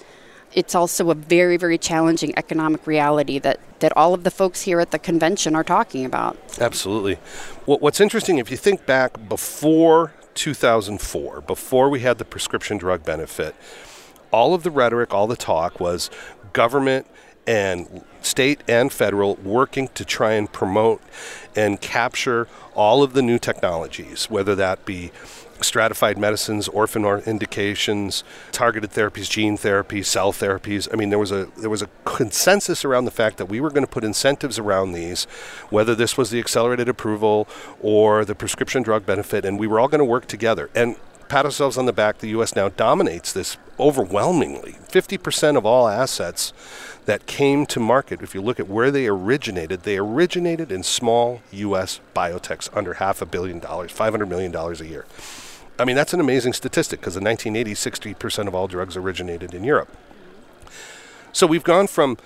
it's 0.54 0.76
also 0.76 1.10
a 1.10 1.16
very 1.16 1.58
very 1.58 1.78
challenging 1.78 2.34
economic 2.38 2.86
reality 2.86 3.40
that 3.40 3.60
that 3.80 3.96
all 3.96 4.14
of 4.14 4.24
the 4.24 4.32
folks 4.32 4.62
here 4.62 4.80
at 4.80 4.92
the 4.92 5.00
convention 5.00 5.56
are 5.56 5.64
talking 5.64 6.06
about. 6.06 6.38
Absolutely. 6.60 7.16
What's 7.66 8.02
interesting, 8.02 8.38
if 8.38 8.52
you 8.52 8.58
think 8.58 8.86
back 8.86 9.30
before 9.30 10.14
2004, 10.36 11.42
before 11.42 11.90
we 11.90 12.02
had 12.02 12.18
the 12.18 12.26
prescription 12.26 12.78
drug 12.78 13.06
benefit 13.06 13.56
all 14.32 14.54
of 14.54 14.64
the 14.64 14.72
rhetoric, 14.72 15.14
all 15.14 15.28
the 15.28 15.36
talk 15.36 15.80
was 15.80 16.10
government 16.54 17.08
and 17.48 18.04
state 18.22 18.62
and 18.68 18.92
federal 18.92 19.36
working 19.36 19.88
to 19.96 20.06
try 20.06 20.34
and 20.34 20.52
promote 20.52 21.02
and 21.56 21.82
capture 21.82 22.48
all 22.76 23.02
of 23.02 23.14
the 23.14 23.22
new 23.22 23.40
technologies, 23.40 24.30
whether 24.30 24.56
that 24.56 24.86
be 24.86 25.12
stratified 25.62 26.18
medicines, 26.18 26.68
orphan 26.70 27.06
indications, 27.26 28.24
targeted 28.52 28.92
therapies, 28.92 29.30
gene 29.30 29.58
therapy, 29.58 30.04
cell 30.04 30.32
therapies. 30.32 30.88
I 30.92 30.96
mean, 30.96 31.10
there 31.10 31.20
was 31.20 31.32
a 31.32 31.46
there 31.58 31.70
was 31.70 31.82
a 31.82 31.90
consensus 32.06 32.86
around 32.86 33.06
the 33.06 33.12
fact 33.12 33.38
that 33.38 33.48
we 33.48 33.60
were 33.60 33.70
going 33.70 33.86
to 33.86 33.92
put 33.92 34.04
incentives 34.04 34.60
around 34.60 34.94
these, 34.94 35.26
whether 35.70 35.96
this 35.96 36.18
was 36.18 36.30
the 36.30 36.40
accelerated 36.40 36.88
approval 36.88 37.48
or 37.82 38.26
the 38.26 38.36
prescription 38.36 38.84
drug 38.84 39.06
benefit, 39.06 39.46
and 39.46 39.60
we 39.60 39.68
were 39.68 39.80
all 39.80 39.88
going 39.88 40.00
to 40.00 40.06
work 40.06 40.28
together. 40.28 40.70
And 40.76 40.96
pat 41.28 41.46
ourselves 41.46 41.78
on 41.78 41.86
the 41.86 41.94
back, 41.94 42.20
the 42.20 42.30
U.S. 42.30 42.56
now 42.56 42.70
dominates 42.70 43.34
this 43.34 43.58
overwhelmingly. 43.80 44.74
50% 44.90 45.58
of 45.58 45.66
all 45.66 45.88
assets 45.88 46.54
that 47.06 47.26
came 47.26 47.66
to 47.68 47.80
market, 47.80 48.22
if 48.22 48.36
you 48.36 48.42
look 48.42 48.60
at 48.60 48.68
where 48.68 48.92
they 48.92 49.08
originated, 49.08 49.84
they 49.84 49.98
originated 49.98 50.72
in 50.72 50.84
small 50.84 51.42
U.S. 51.52 52.00
biotechs 52.16 52.70
under 52.76 52.96
half 52.96 53.22
a 53.22 53.26
billion 53.26 53.60
dollars, 53.60 53.92
$500 53.92 54.28
million 54.28 54.56
a 54.56 54.74
year. 54.84 55.06
I 55.80 55.86
mean, 55.86 55.96
that's 55.96 56.14
an 56.14 56.20
amazing 56.20 56.54
statistic 56.54 57.00
because 57.00 57.16
in 57.16 57.24
1980, 57.24 57.74
60% 58.16 58.48
of 58.48 58.54
all 58.54 58.68
drugs 58.68 58.98
originated 58.98 59.54
in 59.54 59.64
Europe. 59.64 59.90
So 61.32 61.48
we've 61.48 61.64
gone 61.64 61.88
from 61.88 62.18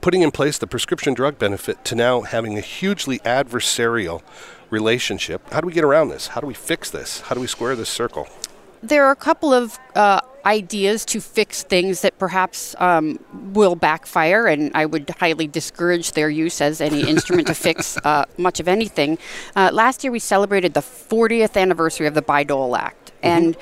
putting 0.00 0.22
in 0.22 0.30
place 0.30 0.58
the 0.58 0.66
prescription 0.66 1.14
drug 1.14 1.38
benefit 1.38 1.84
to 1.86 1.94
now 1.94 2.22
having 2.22 2.56
a 2.58 2.60
hugely 2.60 3.18
adversarial 3.20 4.22
relationship. 4.70 5.42
How 5.52 5.60
do 5.60 5.66
we 5.66 5.72
get 5.72 5.84
around 5.84 6.08
this? 6.08 6.28
How 6.28 6.40
do 6.40 6.46
we 6.46 6.54
fix 6.54 6.90
this? 6.90 7.22
How 7.22 7.34
do 7.34 7.40
we 7.40 7.46
square 7.46 7.74
this 7.74 7.88
circle? 7.88 8.28
There 8.82 9.04
are 9.04 9.10
a 9.10 9.16
couple 9.16 9.52
of 9.52 9.78
uh, 9.94 10.20
ideas 10.44 11.04
to 11.06 11.20
fix 11.20 11.62
things 11.62 12.00
that 12.02 12.18
perhaps 12.18 12.74
um, 12.78 13.18
will 13.52 13.76
backfire, 13.76 14.46
and 14.46 14.70
I 14.74 14.86
would 14.86 15.10
highly 15.18 15.46
discourage 15.46 16.12
their 16.12 16.30
use 16.30 16.60
as 16.60 16.80
any 16.80 17.00
instrument 17.08 17.48
to 17.48 17.54
fix 17.54 17.96
uh, 17.98 18.24
much 18.38 18.60
of 18.60 18.68
anything. 18.68 19.18
Uh, 19.54 19.70
last 19.72 20.02
year, 20.02 20.10
we 20.10 20.18
celebrated 20.18 20.74
the 20.74 20.80
40th 20.80 21.60
anniversary 21.60 22.06
of 22.06 22.14
the 22.14 22.22
Bayh-Dole 22.22 22.76
Act, 22.76 23.06
mm-hmm. 23.06 23.26
and 23.26 23.56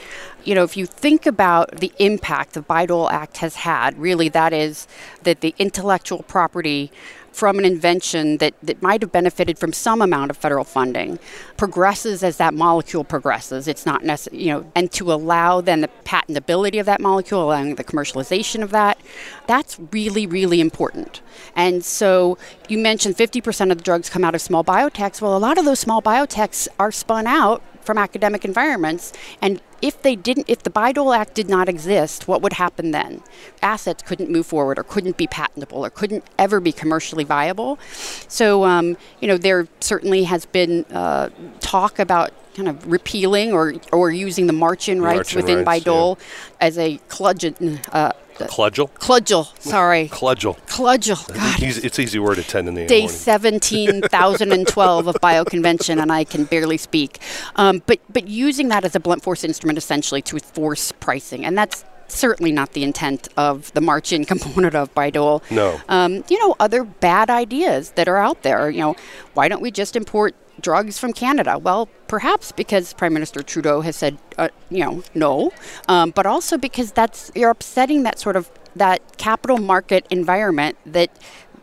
you 0.44 0.54
know, 0.54 0.62
if 0.62 0.76
you 0.76 0.86
think 0.86 1.26
about 1.26 1.76
the 1.78 1.92
impact 1.98 2.54
the 2.54 2.62
Bayh-Dole 2.62 3.10
Act 3.10 3.38
has 3.38 3.56
had, 3.56 3.98
really 3.98 4.28
that 4.30 4.52
is 4.52 4.86
that 5.24 5.40
the 5.40 5.54
intellectual 5.58 6.22
property 6.22 6.90
from 7.38 7.56
an 7.60 7.64
invention 7.64 8.38
that, 8.38 8.52
that 8.64 8.82
might 8.82 9.00
have 9.00 9.12
benefited 9.12 9.56
from 9.56 9.72
some 9.72 10.02
amount 10.02 10.28
of 10.28 10.36
federal 10.36 10.64
funding 10.64 11.20
progresses 11.56 12.24
as 12.24 12.36
that 12.36 12.52
molecule 12.52 13.04
progresses. 13.04 13.68
It's 13.68 13.86
not 13.86 14.02
necessary, 14.02 14.42
you 14.42 14.52
know, 14.52 14.72
and 14.74 14.90
to 14.92 15.12
allow 15.12 15.60
then 15.60 15.82
the 15.82 15.90
patentability 16.04 16.80
of 16.80 16.86
that 16.86 17.00
molecule, 17.00 17.44
allowing 17.44 17.76
the 17.76 17.84
commercialization 17.84 18.64
of 18.64 18.70
that, 18.72 19.00
that's 19.46 19.78
really, 19.92 20.26
really 20.26 20.60
important. 20.60 21.20
And 21.54 21.84
so 21.84 22.38
you 22.68 22.76
mentioned 22.76 23.16
50% 23.16 23.70
of 23.70 23.78
the 23.78 23.84
drugs 23.84 24.10
come 24.10 24.24
out 24.24 24.34
of 24.34 24.40
small 24.40 24.64
biotechs. 24.64 25.22
Well, 25.22 25.36
a 25.36 25.38
lot 25.38 25.58
of 25.58 25.64
those 25.64 25.78
small 25.78 26.02
biotechs 26.02 26.66
are 26.80 26.90
spun 26.90 27.28
out 27.28 27.62
from 27.82 27.98
academic 27.98 28.44
environments. 28.44 29.12
And 29.40 29.62
if 29.80 30.02
they 30.02 30.16
didn't, 30.16 30.48
if 30.48 30.62
the 30.62 30.70
Bayh-Dole 30.70 31.12
Act 31.12 31.34
did 31.34 31.48
not 31.48 31.68
exist, 31.68 32.26
what 32.26 32.42
would 32.42 32.54
happen 32.54 32.90
then? 32.90 33.22
Assets 33.62 34.02
couldn't 34.02 34.30
move 34.30 34.46
forward, 34.46 34.78
or 34.78 34.82
couldn't 34.82 35.16
be 35.16 35.26
patentable, 35.26 35.84
or 35.84 35.90
couldn't 35.90 36.24
ever 36.38 36.60
be 36.60 36.72
commercially 36.72 37.24
viable. 37.24 37.78
So, 38.28 38.64
um, 38.64 38.96
you 39.20 39.28
know, 39.28 39.38
there 39.38 39.68
certainly 39.80 40.24
has 40.24 40.46
been 40.46 40.84
uh, 40.90 41.30
talk 41.60 41.98
about 41.98 42.32
kind 42.54 42.68
of 42.68 42.90
repealing 42.90 43.52
or 43.52 43.74
or 43.92 44.10
using 44.10 44.48
the 44.48 44.52
march-in 44.52 45.00
rights 45.00 45.34
march 45.34 45.36
within 45.36 45.64
rights, 45.64 45.84
Bayh-Dole 45.84 46.18
yeah. 46.18 46.66
as 46.66 46.78
a 46.78 46.98
cludgeon, 47.08 47.78
uh, 47.92 48.12
Cludgel? 48.46 48.90
Cludgel, 48.92 49.60
sorry. 49.60 50.08
Cludgel. 50.08 50.58
Cludgel. 50.66 51.26
God. 51.34 51.62
It's 51.62 51.98
easy 51.98 52.18
word 52.18 52.38
at 52.38 52.46
10 52.46 52.68
in 52.68 52.74
the 52.74 52.86
Day 52.86 53.00
morning. 53.00 53.16
17,012 53.16 55.06
of 55.06 55.14
bioconvention, 55.16 56.00
and 56.00 56.12
I 56.12 56.24
can 56.24 56.44
barely 56.44 56.76
speak. 56.76 57.20
Um, 57.56 57.82
but, 57.86 58.00
but 58.08 58.28
using 58.28 58.68
that 58.68 58.84
as 58.84 58.94
a 58.94 59.00
blunt 59.00 59.22
force 59.22 59.44
instrument 59.44 59.78
essentially 59.78 60.22
to 60.22 60.38
force 60.38 60.92
pricing. 60.92 61.44
And 61.44 61.58
that's 61.58 61.84
certainly 62.08 62.52
not 62.52 62.72
the 62.72 62.82
intent 62.82 63.28
of 63.36 63.72
the 63.74 63.80
march-in 63.80 64.24
component 64.26 64.74
of 64.74 64.94
Bayh-Dole. 64.94 65.42
No. 65.50 65.80
Um, 65.88 66.24
you 66.28 66.38
know, 66.38 66.56
other 66.58 66.84
bad 66.84 67.30
ideas 67.30 67.90
that 67.92 68.08
are 68.08 68.16
out 68.16 68.42
there. 68.42 68.70
You 68.70 68.80
know, 68.80 68.96
why 69.34 69.48
don't 69.48 69.62
we 69.62 69.70
just 69.70 69.96
import 69.96 70.34
drugs 70.60 70.98
from 70.98 71.12
Canada? 71.12 71.58
Well, 71.58 71.88
perhaps 72.06 72.52
because 72.52 72.92
Prime 72.92 73.12
Minister 73.12 73.42
Trudeau 73.42 73.80
has 73.82 73.96
said, 73.96 74.18
uh, 74.36 74.48
you 74.70 74.80
know, 74.80 75.02
no, 75.14 75.52
um, 75.88 76.10
but 76.10 76.26
also 76.26 76.58
because 76.58 76.92
that's 76.92 77.30
you're 77.34 77.50
upsetting 77.50 78.02
that 78.02 78.18
sort 78.18 78.36
of 78.36 78.50
that 78.76 79.18
capital 79.18 79.58
market 79.58 80.06
environment. 80.10 80.76
That 80.84 81.10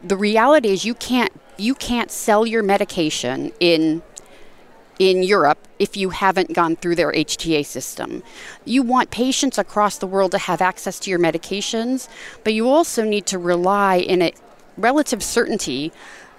the 0.04 0.18
reality 0.18 0.70
is 0.70 0.86
you 0.86 0.96
can't 0.96 1.32
you 1.58 1.76
can't 1.76 2.12
sell 2.12 2.46
your 2.46 2.64
medication 2.64 3.52
in 3.60 4.02
in 5.00 5.24
Europe 5.24 5.60
if 5.78 5.98
you 5.98 6.10
haven't 6.12 6.54
gone 6.54 6.76
through 6.76 6.96
their 6.96 7.12
HTA 7.12 7.66
system. 7.66 8.24
You 8.64 8.82
want 8.82 9.12
patients 9.12 9.58
across 9.58 9.98
the 9.98 10.08
world 10.08 10.32
to 10.32 10.38
have 10.38 10.62
access 10.62 11.00
to 11.00 11.10
your 11.10 11.20
medications, 11.20 12.08
but 12.44 12.54
you 12.54 12.70
also 12.70 13.04
need 13.04 13.26
to 13.28 13.38
rely 13.38 13.98
in 13.98 14.22
a 14.22 14.34
relative 14.78 15.22
certainty 15.24 15.92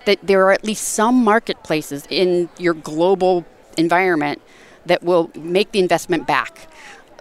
that 0.07 0.19
there 0.23 0.45
are 0.47 0.53
at 0.53 0.65
least 0.65 0.85
some 0.89 1.23
marketplaces 1.23 2.07
in 2.09 2.49
your 2.59 2.75
global 2.75 3.45
environment 3.77 4.41
that 4.87 5.03
will 5.03 5.31
make 5.35 5.73
the 5.73 5.79
investment 5.79 6.27
back. 6.27 6.69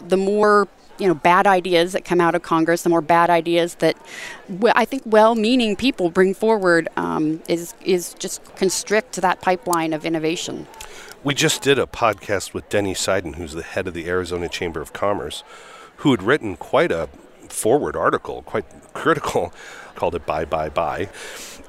The 0.08 0.18
more 0.18 0.68
you 0.98 1.08
know 1.08 1.14
bad 1.14 1.46
ideas 1.46 1.92
that 1.92 2.06
come 2.06 2.22
out 2.22 2.36
of 2.36 2.42
Congress, 2.42 2.84
the 2.84 2.90
more 2.90 3.02
bad 3.02 3.30
ideas 3.30 3.76
that 3.76 3.98
I 4.74 4.86
think 4.86 5.04
well-meaning 5.06 5.76
people 5.76 6.10
bring 6.10 6.34
forward 6.34 6.88
um, 6.96 7.42
is 7.48 7.74
is 7.84 8.14
just 8.14 8.56
constrict 8.56 9.14
that 9.22 9.42
pipeline 9.42 9.94
of 9.94 10.06
innovation. 10.06 10.68
We 11.24 11.34
just 11.34 11.62
did 11.64 11.80
a 11.80 11.88
podcast 11.88 12.54
with 12.54 12.70
Danny 12.70 12.94
Seiden, 12.94 13.36
who's 13.36 13.54
the 13.54 13.64
head 13.64 13.88
of 13.88 13.94
the 13.96 14.08
Arizona 14.08 14.48
Chamber 14.48 14.80
of 14.80 14.94
Commerce, 14.94 15.44
who 15.98 16.12
had 16.12 16.22
written 16.22 16.56
quite 16.56 16.92
a 16.92 17.10
forward 17.50 17.96
article, 17.96 18.44
quite 18.44 18.66
critical, 18.94 19.54
called 19.96 20.16
it 20.16 20.26
"Bye 20.26 20.46
Bye 20.46 20.70
Buy. 20.70 21.10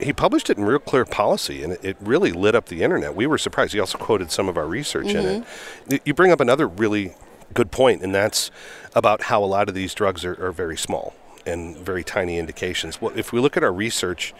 He 0.01 0.13
published 0.13 0.51
it 0.51 0.59
in 0.59 0.65
Real 0.65 0.79
Clear 0.79 1.05
Policy, 1.05 1.63
and 1.63 1.75
it 1.83 1.97
really 2.01 2.33
lit 2.33 2.55
up 2.55 2.67
the 2.67 2.83
internet. 2.83 3.15
We 3.15 3.27
were 3.27 3.39
surprised. 3.39 3.73
He 3.73 3.81
also 3.81 3.99
quoted 3.99 4.31
some 4.31 4.49
of 4.49 4.57
our 4.57 4.67
research 4.67 5.07
mm-hmm. 5.07 5.19
in 5.19 5.27
it. 5.27 5.45
Mm-hmm. 5.45 5.97
You 6.05 6.15
bring 6.15 6.33
up 6.33 6.41
another 6.41 6.69
really 6.69 7.15
good 7.55 7.71
point, 7.71 8.03
and 8.03 8.15
that's 8.15 8.51
about 8.95 9.23
how 9.23 9.43
a 9.43 9.47
lot 9.47 9.69
of 9.69 9.75
these 9.75 9.95
drugs 9.95 10.25
are, 10.25 10.35
are 10.45 10.53
very 10.53 10.77
small 10.77 11.15
and 11.47 11.77
very 11.77 12.05
tiny 12.05 12.39
indications. 12.39 13.01
Well, 13.01 13.17
if 13.17 13.33
we 13.33 13.41
look 13.41 13.57
at 13.57 13.63
our 13.63 13.73
research, 13.73 14.35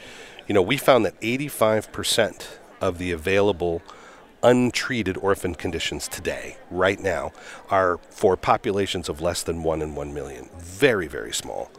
you 0.47 0.55
know, 0.55 0.63
we 0.63 0.77
found 0.77 1.05
that 1.05 1.19
85% 1.21 2.47
of 2.81 2.99
the 2.99 3.13
available 3.13 3.83
untreated 4.43 5.17
orphan 5.17 5.55
conditions 5.55 6.09
today, 6.09 6.57
right 6.71 7.01
now, 7.01 7.33
are 7.71 7.99
for 8.11 8.37
populations 8.37 9.09
of 9.09 9.21
less 9.21 9.43
than 9.43 9.63
1 9.63 9.83
in 9.83 9.95
1 9.95 10.15
million. 10.15 10.49
Very, 10.59 11.07
very 11.07 11.33
small. 11.33 11.71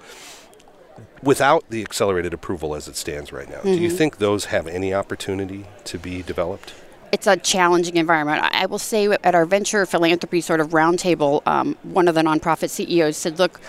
Without 1.21 1.63
the 1.69 1.81
accelerated 1.81 2.33
approval 2.33 2.75
as 2.75 2.87
it 2.87 2.95
stands 2.95 3.31
right 3.31 3.49
now, 3.49 3.57
mm-hmm. 3.57 3.73
do 3.73 3.81
you 3.81 3.87
mm-hmm. 3.89 3.97
think 3.97 4.17
those 4.17 4.45
have 4.45 4.67
any 4.67 4.93
opportunity 4.93 5.65
to 5.85 5.97
be 5.97 6.21
developed? 6.21 6.73
it's 7.11 7.27
a 7.27 7.37
challenging 7.37 7.95
environment. 7.95 8.43
I 8.51 8.65
will 8.65 8.79
say 8.79 9.07
at 9.07 9.35
our 9.35 9.45
venture 9.45 9.85
philanthropy 9.85 10.41
sort 10.41 10.59
of 10.59 10.69
roundtable, 10.69 11.41
um, 11.47 11.77
one 11.83 12.07
of 12.07 12.15
the 12.15 12.21
nonprofit 12.21 12.69
CEOs 12.69 13.17
said, 13.17 13.39
"Look, 13.39 13.59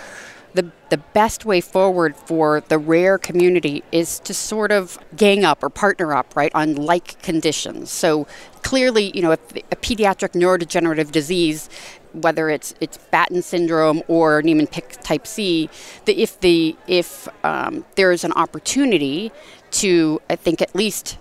the, 0.55 0.71
the 0.89 0.97
best 0.97 1.45
way 1.45 1.61
forward 1.61 2.17
for 2.17 2.63
the 2.69 2.79
rare 2.79 3.19
community 3.19 3.85
is 3.93 4.19
to 4.21 4.33
sort 4.35 4.73
of 4.73 4.99
gang 5.17 5.45
up 5.45 5.63
or 5.63 5.71
partner 5.71 6.15
up, 6.15 6.35
right, 6.35 6.53
on 6.55 6.75
like 6.75 7.21
conditions. 7.23 7.91
So 7.91 8.27
clearly, 8.63 9.11
you 9.15 9.23
know, 9.23 9.33
if 9.33 9.41
a 9.57 9.77
pediatric 9.77 10.33
neurodegenerative 10.33 11.13
disease, 11.13 11.69
whether 12.13 12.49
it's 12.49 12.75
it's 12.81 12.97
Batten 12.97 13.43
syndrome 13.43 14.03
or 14.09 14.43
Niemann-Pick 14.43 15.03
type 15.03 15.27
C, 15.27 15.69
the, 16.07 16.21
if 16.21 16.41
the 16.41 16.77
if 16.87 17.29
um, 17.45 17.85
there 17.97 18.11
is 18.13 18.25
an 18.25 18.33
opportunity 18.33 19.31
to, 19.73 20.21
I 20.31 20.37
think 20.37 20.63
at 20.63 20.75
least 20.75 21.19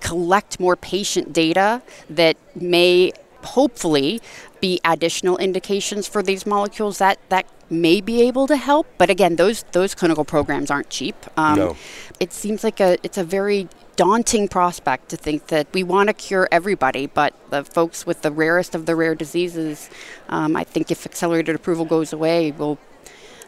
collect 0.00 0.58
more 0.58 0.74
patient 0.74 1.32
data 1.32 1.82
that 2.10 2.36
may 2.56 3.12
hopefully 3.44 4.20
be 4.60 4.80
additional 4.84 5.36
indications 5.38 6.06
for 6.08 6.22
these 6.22 6.46
molecules 6.46 6.98
that 6.98 7.18
that 7.28 7.46
may 7.72 8.00
be 8.00 8.22
able 8.22 8.46
to 8.46 8.56
help. 8.56 8.86
But 8.98 9.10
again, 9.10 9.36
those 9.36 9.64
those 9.72 9.94
clinical 9.94 10.24
programs 10.24 10.70
aren't 10.70 10.90
cheap. 10.90 11.16
Um, 11.36 11.58
no. 11.58 11.76
It 12.20 12.32
seems 12.32 12.62
like 12.62 12.80
a 12.80 12.98
it's 13.02 13.18
a 13.18 13.24
very 13.24 13.68
daunting 13.96 14.48
prospect 14.48 15.08
to 15.10 15.16
think 15.16 15.48
that 15.48 15.66
we 15.72 15.82
want 15.82 16.08
to 16.08 16.14
cure 16.14 16.48
everybody, 16.50 17.06
but 17.06 17.34
the 17.50 17.64
folks 17.64 18.06
with 18.06 18.22
the 18.22 18.30
rarest 18.30 18.74
of 18.74 18.86
the 18.86 18.96
rare 18.96 19.14
diseases, 19.14 19.90
um, 20.28 20.56
I 20.56 20.64
think 20.64 20.90
if 20.90 21.04
accelerated 21.04 21.54
approval 21.54 21.84
goes 21.84 22.12
away, 22.12 22.52
will 22.52 22.78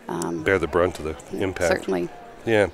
um, 0.09 0.43
bear 0.45 0.59
the 0.59 0.67
brunt 0.67 0.99
of 0.99 1.05
the 1.05 1.43
impact. 1.43 1.69
Certainly. 1.69 2.09
Yeah. 2.47 2.69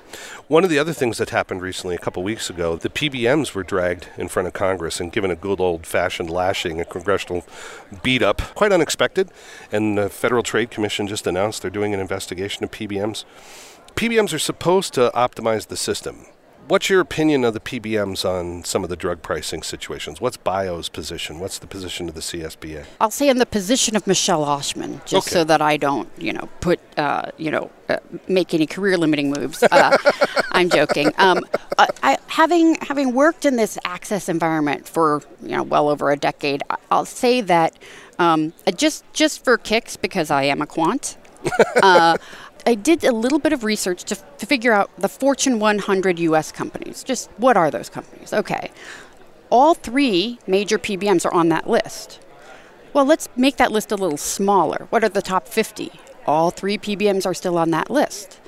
One 0.49 0.65
of 0.65 0.69
the 0.69 0.79
other 0.79 0.91
things 0.91 1.17
that 1.17 1.29
happened 1.29 1.61
recently, 1.61 1.95
a 1.95 1.99
couple 1.99 2.23
weeks 2.23 2.49
ago, 2.49 2.75
the 2.75 2.89
PBMs 2.89 3.53
were 3.53 3.63
dragged 3.63 4.09
in 4.17 4.27
front 4.27 4.47
of 4.47 4.53
Congress 4.53 4.99
and 4.99 5.11
given 5.11 5.31
a 5.31 5.35
good 5.35 5.61
old 5.61 5.87
fashioned 5.87 6.29
lashing, 6.29 6.81
a 6.81 6.85
congressional 6.85 7.45
beat 8.03 8.21
up. 8.21 8.41
Quite 8.53 8.73
unexpected. 8.73 9.29
And 9.71 9.97
the 9.97 10.09
Federal 10.09 10.43
Trade 10.43 10.71
Commission 10.71 11.07
just 11.07 11.25
announced 11.25 11.61
they're 11.61 11.71
doing 11.71 11.93
an 11.93 12.01
investigation 12.01 12.65
of 12.65 12.71
PBMs. 12.71 13.23
PBMs 13.95 14.33
are 14.33 14.39
supposed 14.39 14.93
to 14.95 15.09
optimize 15.15 15.67
the 15.67 15.77
system. 15.77 16.25
What's 16.71 16.89
your 16.89 17.01
opinion 17.01 17.43
of 17.43 17.53
the 17.53 17.59
PBMs 17.59 18.23
on 18.23 18.63
some 18.63 18.81
of 18.85 18.89
the 18.89 18.95
drug 18.95 19.21
pricing 19.21 19.61
situations? 19.61 20.21
What's 20.21 20.37
BIO's 20.37 20.87
position? 20.87 21.37
What's 21.37 21.59
the 21.59 21.67
position 21.67 22.07
of 22.07 22.15
the 22.15 22.21
CSBA? 22.21 22.85
I'll 23.01 23.11
say 23.11 23.27
in 23.27 23.39
the 23.39 23.45
position 23.45 23.97
of 23.97 24.07
Michele 24.07 24.45
Oshman, 24.45 25.05
just 25.05 25.27
okay. 25.27 25.33
so 25.33 25.43
that 25.43 25.61
I 25.61 25.75
don't, 25.75 26.07
you 26.17 26.31
know, 26.31 26.47
put, 26.61 26.79
uh, 26.97 27.23
you 27.35 27.51
know, 27.51 27.69
uh, 27.89 27.97
make 28.29 28.53
any 28.53 28.65
career 28.65 28.97
limiting 28.97 29.31
moves. 29.31 29.61
Uh, 29.63 29.97
I'm 30.53 30.69
joking. 30.69 31.11
Um, 31.17 31.43
I, 31.77 32.17
having 32.27 32.75
having 32.75 33.13
worked 33.13 33.43
in 33.43 33.57
this 33.57 33.77
access 33.83 34.29
environment 34.29 34.87
for 34.87 35.23
you 35.41 35.57
know 35.57 35.63
well 35.63 35.89
over 35.89 36.09
a 36.09 36.15
decade, 36.15 36.63
I'll 36.89 37.03
say 37.03 37.41
that 37.41 37.77
um, 38.17 38.53
just 38.77 39.03
just 39.11 39.43
for 39.43 39.57
kicks 39.57 39.97
because 39.97 40.31
I 40.31 40.43
am 40.43 40.61
a 40.61 40.67
quant. 40.67 41.17
Uh, 41.83 42.15
I 42.65 42.75
did 42.75 43.03
a 43.03 43.11
little 43.11 43.39
bit 43.39 43.53
of 43.53 43.63
research 43.63 44.03
to, 44.05 44.15
to 44.15 44.45
figure 44.45 44.71
out 44.71 44.89
the 44.97 45.09
Fortune 45.09 45.59
100 45.59 46.19
US 46.19 46.51
companies. 46.51 47.03
Just 47.03 47.29
what 47.37 47.57
are 47.57 47.71
those 47.71 47.89
companies? 47.89 48.33
Okay. 48.33 48.71
All 49.49 49.73
three 49.73 50.39
major 50.47 50.77
PBMs 50.77 51.25
are 51.25 51.33
on 51.33 51.49
that 51.49 51.69
list. 51.69 52.19
Well, 52.93 53.05
let's 53.05 53.29
make 53.35 53.57
that 53.57 53.71
list 53.71 53.91
a 53.91 53.95
little 53.95 54.17
smaller. 54.17 54.87
What 54.89 55.03
are 55.03 55.09
the 55.09 55.21
top 55.21 55.47
50? 55.47 55.91
All 56.25 56.51
three 56.51 56.77
PBMs 56.77 57.25
are 57.25 57.33
still 57.33 57.57
on 57.57 57.71
that 57.71 57.89
list. 57.89 58.39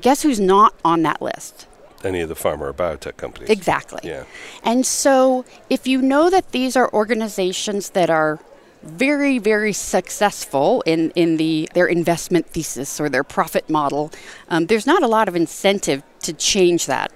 Guess 0.00 0.22
who's 0.22 0.40
not 0.40 0.74
on 0.84 1.02
that 1.02 1.20
list? 1.20 1.66
Any 2.02 2.20
of 2.20 2.28
the 2.28 2.34
pharma 2.34 2.62
or 2.62 2.72
biotech 2.72 3.16
companies. 3.16 3.50
Exactly. 3.50 4.00
Yeah. 4.04 4.24
And 4.64 4.86
so 4.86 5.44
if 5.68 5.86
you 5.86 6.00
know 6.00 6.30
that 6.30 6.52
these 6.52 6.76
are 6.76 6.90
organizations 6.92 7.90
that 7.90 8.08
are 8.08 8.38
very, 8.82 9.38
very 9.38 9.72
successful 9.72 10.82
in, 10.86 11.10
in 11.10 11.36
the 11.36 11.68
their 11.74 11.86
investment 11.86 12.46
thesis 12.46 13.00
or 13.00 13.08
their 13.08 13.24
profit 13.24 13.68
model. 13.68 14.10
Um, 14.48 14.66
there's 14.66 14.86
not 14.86 15.02
a 15.02 15.06
lot 15.06 15.28
of 15.28 15.36
incentive 15.36 16.02
to 16.20 16.32
change 16.32 16.86
that, 16.86 17.12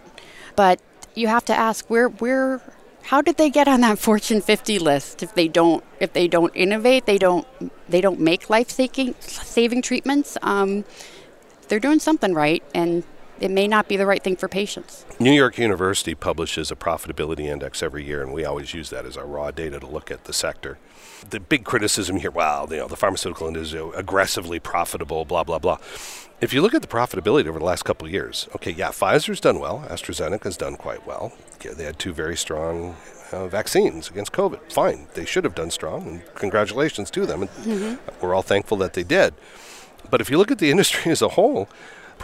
but 0.56 0.80
you 1.14 1.28
have 1.28 1.44
to 1.46 1.54
ask 1.54 1.88
where 1.88 2.08
where 2.08 2.60
how 3.04 3.20
did 3.20 3.36
they 3.36 3.50
get 3.50 3.68
on 3.68 3.82
that 3.82 3.98
Fortune 3.98 4.40
50 4.40 4.78
list 4.78 5.22
if 5.22 5.34
they 5.34 5.48
don't 5.48 5.84
if 6.00 6.12
they 6.12 6.26
don't 6.26 6.54
innovate 6.54 7.06
they 7.06 7.18
don't 7.18 7.46
they 7.88 8.00
don't 8.00 8.20
make 8.20 8.50
life 8.50 8.70
saving 8.70 9.14
saving 9.20 9.82
treatments. 9.82 10.36
Um, 10.42 10.84
they're 11.68 11.80
doing 11.80 11.98
something 11.98 12.34
right, 12.34 12.62
and 12.74 13.04
it 13.40 13.50
may 13.50 13.66
not 13.66 13.88
be 13.88 13.96
the 13.96 14.06
right 14.06 14.22
thing 14.22 14.36
for 14.36 14.48
patients. 14.48 15.04
New 15.18 15.32
York 15.32 15.58
University 15.58 16.14
publishes 16.14 16.70
a 16.70 16.76
profitability 16.76 17.46
index 17.46 17.82
every 17.82 18.04
year, 18.04 18.22
and 18.22 18.32
we 18.32 18.44
always 18.44 18.74
use 18.74 18.90
that 18.90 19.06
as 19.06 19.16
our 19.16 19.26
raw 19.26 19.50
data 19.50 19.80
to 19.80 19.86
look 19.86 20.10
at 20.10 20.24
the 20.24 20.32
sector. 20.32 20.78
The 21.30 21.40
big 21.40 21.64
criticism 21.64 22.16
here, 22.16 22.30
wow, 22.30 22.66
you 22.70 22.76
know, 22.76 22.88
the 22.88 22.96
pharmaceutical 22.96 23.48
industry 23.48 23.80
is 23.80 23.94
aggressively 23.94 24.60
profitable, 24.60 25.24
blah 25.24 25.44
blah 25.44 25.58
blah. 25.58 25.78
If 26.40 26.52
you 26.52 26.60
look 26.60 26.74
at 26.74 26.82
the 26.82 26.88
profitability 26.88 27.46
over 27.46 27.58
the 27.58 27.64
last 27.64 27.84
couple 27.84 28.06
of 28.06 28.12
years, 28.12 28.48
okay, 28.54 28.72
yeah, 28.72 28.88
Pfizer's 28.88 29.40
done 29.40 29.60
well, 29.60 29.84
AstraZeneca's 29.88 30.56
done 30.56 30.76
quite 30.76 31.06
well. 31.06 31.32
They 31.60 31.84
had 31.84 31.98
two 31.98 32.12
very 32.12 32.36
strong 32.36 32.96
uh, 33.32 33.48
vaccines 33.48 34.10
against 34.10 34.32
COVID. 34.32 34.72
Fine, 34.72 35.06
they 35.14 35.24
should 35.24 35.44
have 35.44 35.54
done 35.54 35.70
strong, 35.70 36.06
and 36.06 36.34
congratulations 36.34 37.10
to 37.12 37.24
them. 37.24 37.42
And 37.42 37.50
mm-hmm. 37.50 38.20
we're 38.20 38.34
all 38.34 38.42
thankful 38.42 38.76
that 38.78 38.92
they 38.92 39.04
did. 39.04 39.34
But 40.10 40.20
if 40.20 40.30
you 40.30 40.36
look 40.38 40.50
at 40.50 40.58
the 40.58 40.70
industry 40.70 41.10
as 41.12 41.22
a 41.22 41.30
whole, 41.30 41.68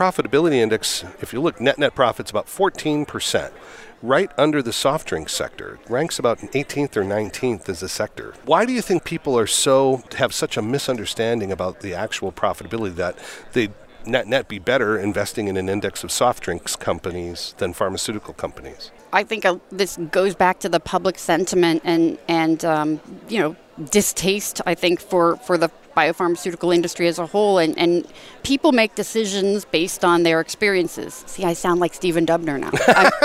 profitability 0.01 0.55
index, 0.55 1.05
if 1.21 1.35
you 1.35 1.43
look 1.43 1.61
net 1.61 1.77
net 1.77 1.95
profits, 1.95 2.31
about 2.31 2.47
14%, 2.47 3.53
right 4.01 4.31
under 4.39 4.63
the 4.63 4.73
soft 4.73 5.07
drink 5.09 5.29
sector. 5.29 5.79
Ranks 5.91 6.19
about 6.19 6.39
18th 6.39 6.97
or 6.97 7.05
19th 7.05 7.69
as 7.69 7.83
a 7.83 7.89
sector. 7.89 8.33
Why 8.47 8.65
do 8.65 8.73
you 8.73 8.81
think 8.81 9.05
people 9.05 9.39
are 9.39 9.47
so 9.47 10.03
have 10.17 10.33
such 10.33 10.57
a 10.57 10.63
misunderstanding 10.63 11.53
about 11.53 11.81
the 11.81 11.93
actual 11.93 12.33
profitability 12.33 12.95
that 12.95 13.19
they 13.53 13.69
net 14.07 14.27
net 14.27 14.49
be 14.49 14.59
better 14.59 14.99
investing 14.99 15.49
in 15.49 15.59
an 15.59 15.69
index 15.69 16.03
of 16.03 16.11
soft 16.11 16.43
drinks 16.43 16.77
companies 16.77 17.55
than 17.59 17.75
pharmaceutical 17.75 18.33
companies? 18.33 18.91
I 19.13 19.23
think 19.25 19.45
uh, 19.45 19.59
this 19.71 19.99
goes 20.11 20.35
back 20.35 20.61
to 20.61 20.71
the 20.71 20.81
public 20.81 21.19
sentiment 21.19 21.83
and 21.85 22.17
and 22.27 22.65
um, 22.65 23.01
you 23.29 23.39
know 23.39 23.55
distaste. 23.91 24.63
I 24.65 24.75
think 24.75 24.99
for 24.99 25.37
for 25.37 25.59
the 25.59 25.71
biopharmaceutical 25.95 26.75
industry 26.75 27.09
as 27.09 27.19
a 27.19 27.27
whole, 27.27 27.59
and, 27.59 27.79
and 27.79 28.07
people 28.43 28.73
make 28.73 28.95
decisions 28.95 29.65
based 29.65 30.05
on 30.05 30.23
their 30.23 30.41
experiences. 30.41 31.25
See, 31.27 31.45
I 31.45 31.53
sound 31.53 31.81
like 31.81 31.95
Stephen 31.95 32.27
Dubner 32.27 32.59
now. 32.59 32.71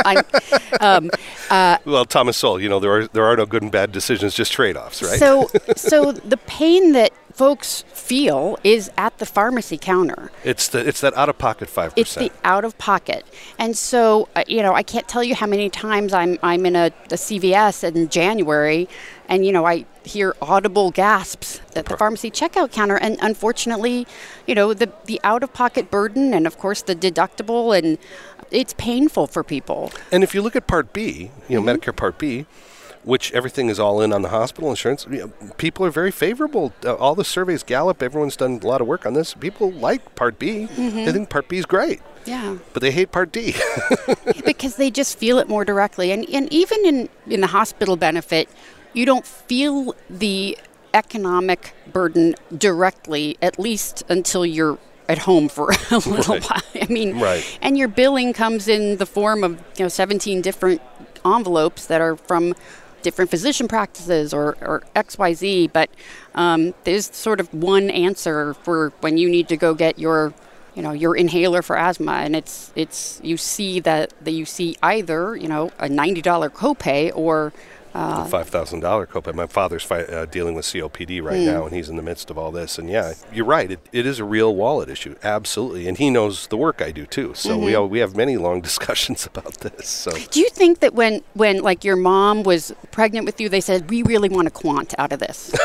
I'm, 0.05 0.23
I'm, 0.79 1.05
um, 1.05 1.11
uh, 1.49 1.77
well, 1.85 2.05
Thomas 2.05 2.37
Sowell, 2.37 2.59
you 2.59 2.69
know 2.69 2.79
there 2.79 2.91
are 2.91 3.07
there 3.07 3.25
are 3.25 3.35
no 3.35 3.45
good 3.45 3.63
and 3.63 3.71
bad 3.71 3.91
decisions, 3.91 4.33
just 4.33 4.51
trade-offs, 4.51 5.01
right? 5.01 5.19
So, 5.19 5.49
so 5.75 6.11
the 6.11 6.37
pain 6.37 6.93
that 6.93 7.13
folks 7.35 7.83
feel 7.89 8.57
is 8.63 8.89
at 8.97 9.17
the 9.17 9.25
pharmacy 9.25 9.77
counter. 9.77 10.31
It's 10.43 10.69
the 10.69 10.87
it's 10.87 11.01
that 11.01 11.13
out 11.15 11.27
of 11.27 11.37
pocket 11.37 11.69
five 11.69 11.93
percent. 11.95 12.27
It's 12.27 12.35
the 12.41 12.47
out 12.47 12.63
of 12.63 12.77
pocket, 12.77 13.25
and 13.59 13.77
so 13.77 14.29
uh, 14.35 14.43
you 14.47 14.61
know 14.61 14.73
I 14.73 14.83
can't 14.83 15.07
tell 15.07 15.23
you 15.23 15.35
how 15.35 15.45
many 15.45 15.69
times 15.69 16.13
I'm 16.13 16.39
I'm 16.41 16.65
in 16.65 16.75
a, 16.75 16.87
a 17.11 17.15
CVS 17.15 17.83
in 17.83 18.07
January, 18.09 18.87
and 19.27 19.45
you 19.45 19.51
know 19.51 19.65
I 19.65 19.85
hear 20.05 20.35
audible 20.41 20.91
gasps 20.91 21.59
at 21.75 21.85
the 21.85 21.97
pharmacy 21.97 22.31
checkout 22.31 22.71
counter, 22.71 22.95
and 22.95 23.17
unfortunately, 23.21 24.07
you 24.47 24.55
know 24.55 24.73
the 24.73 24.91
the 25.05 25.19
out 25.23 25.43
of 25.43 25.53
pocket 25.53 25.91
burden, 25.91 26.33
and 26.33 26.47
of 26.47 26.57
course 26.57 26.81
the 26.81 26.95
deductible, 26.95 27.77
and 27.77 27.97
it's 28.49 28.73
painful 28.73 29.27
for 29.27 29.43
people. 29.43 29.91
And 30.11 30.23
if 30.23 30.33
you 30.33 30.41
look 30.41 30.55
at 30.55 30.67
Part 30.67 30.93
B, 30.93 31.31
you 31.49 31.59
know 31.59 31.65
mm-hmm. 31.65 31.81
Medicare 31.81 31.95
Part 31.95 32.17
B 32.17 32.45
which 33.05 33.31
everything 33.33 33.69
is 33.69 33.79
all 33.79 34.01
in 34.01 34.11
on 34.11 34.23
the 34.23 34.29
hospital 34.29 34.69
insurance. 34.69 35.05
People 35.57 35.85
are 35.85 35.91
very 35.91 36.11
favorable. 36.11 36.73
Uh, 36.83 36.95
all 36.95 37.15
the 37.15 37.23
surveys, 37.23 37.63
Gallup, 37.63 38.01
everyone's 38.01 38.35
done 38.35 38.59
a 38.61 38.67
lot 38.67 38.81
of 38.81 38.87
work 38.87 39.05
on 39.05 39.13
this. 39.13 39.35
People 39.35 39.71
like 39.71 40.15
Part 40.15 40.39
B. 40.39 40.67
Mm-hmm. 40.71 41.05
They 41.05 41.11
think 41.11 41.29
Part 41.29 41.47
B 41.47 41.57
is 41.57 41.65
great. 41.65 42.01
Yeah. 42.25 42.57
But 42.73 42.81
they 42.81 42.91
hate 42.91 43.11
Part 43.11 43.31
D. 43.31 43.55
because 44.45 44.77
they 44.77 44.89
just 44.89 45.19
feel 45.19 45.37
it 45.37 45.47
more 45.47 45.63
directly. 45.63 46.11
And, 46.11 46.27
and 46.29 46.51
even 46.51 46.83
in, 46.83 47.09
in 47.27 47.41
the 47.41 47.47
hospital 47.47 47.95
benefit, 47.95 48.49
you 48.93 49.05
don't 49.05 49.25
feel 49.25 49.95
the 50.09 50.57
economic 50.95 51.73
burden 51.91 52.35
directly, 52.57 53.37
at 53.41 53.59
least 53.59 54.03
until 54.09 54.45
you're 54.45 54.79
at 55.07 55.19
home 55.19 55.47
for 55.47 55.69
a 55.91 55.97
little 55.97 56.35
right. 56.35 56.43
while. 56.43 56.61
I 56.81 56.87
mean, 56.91 57.19
right. 57.19 57.59
and 57.61 57.77
your 57.77 57.87
billing 57.87 58.33
comes 58.33 58.67
in 58.67 58.97
the 58.97 59.05
form 59.05 59.43
of 59.43 59.51
you 59.77 59.85
know 59.85 59.89
17 59.89 60.41
different 60.41 60.81
envelopes 61.23 61.85
that 61.87 62.01
are 62.01 62.15
from 62.15 62.55
different 63.05 63.29
physician 63.29 63.67
practices 63.67 64.33
or, 64.33 64.57
or 64.61 64.81
XYZ, 64.95 65.71
but 65.71 65.91
um, 66.33 66.73
there's 66.85 67.05
sort 67.15 67.39
of 67.39 67.53
one 67.53 67.91
answer 67.91 68.55
for 68.55 68.89
when 69.01 69.15
you 69.17 69.29
need 69.29 69.47
to 69.47 69.55
go 69.55 69.73
get 69.75 69.99
your 69.99 70.33
you 70.73 70.81
know 70.81 70.91
your 70.91 71.15
inhaler 71.15 71.61
for 71.61 71.77
asthma. 71.77 72.13
And 72.13 72.35
it's 72.35 72.73
it's 72.75 73.21
you 73.23 73.37
see 73.37 73.79
that 73.81 74.11
that 74.25 74.31
you 74.31 74.43
see 74.43 74.75
either 74.81 75.35
you 75.35 75.47
know 75.47 75.71
a 75.79 75.87
$90 75.87 76.23
copay 76.49 77.11
or 77.15 77.53
uh, 77.95 78.25
five 78.25 78.49
thousand 78.49 78.81
dollar 78.81 79.07
copay. 79.07 79.33
My 79.33 79.47
father's 79.47 79.83
fi- 79.83 80.03
uh, 80.03 80.25
dealing 80.25 80.53
with 80.53 80.65
COPD 80.65 81.23
right 81.23 81.39
mm. 81.39 81.45
now, 81.45 81.65
and 81.65 81.73
he's 81.73 81.87
in 81.87 81.95
the 81.95 82.01
midst 82.01 82.29
of 82.29 82.37
all 82.37 82.51
this. 82.51 82.77
And 82.77 82.89
yeah, 82.89 83.13
you're 83.31 83.45
right. 83.45 83.71
It, 83.71 83.79
it 83.93 84.05
is 84.05 84.19
a 84.19 84.25
real 84.25 84.53
wallet 84.53 84.89
issue, 84.89 85.15
absolutely. 85.23 85.87
And 85.87 85.97
he 85.97 86.09
knows 86.09 86.47
the 86.47 86.57
work 86.57 86.81
I 86.81 86.91
do 86.91 87.05
too. 87.05 87.33
So 87.35 87.51
mm-hmm. 87.51 87.65
we 87.65 87.75
all, 87.75 87.87
we 87.87 87.99
have 87.99 88.15
many 88.15 88.35
long 88.35 88.59
discussions 88.69 89.25
about 89.25 89.59
this. 89.59 89.87
So 89.87 90.11
do 90.31 90.41
you 90.41 90.49
think 90.49 90.79
that 90.79 90.93
when 90.93 91.21
when 91.33 91.61
like 91.61 91.85
your 91.85 91.95
mom 91.95 92.43
was 92.43 92.73
pregnant 92.91 93.25
with 93.25 93.39
you, 93.39 93.47
they 93.47 93.61
said 93.61 93.89
we 93.89 94.03
really 94.03 94.29
want 94.29 94.47
a 94.47 94.51
quant 94.51 94.93
out 94.97 95.13
of 95.13 95.19
this. 95.19 95.55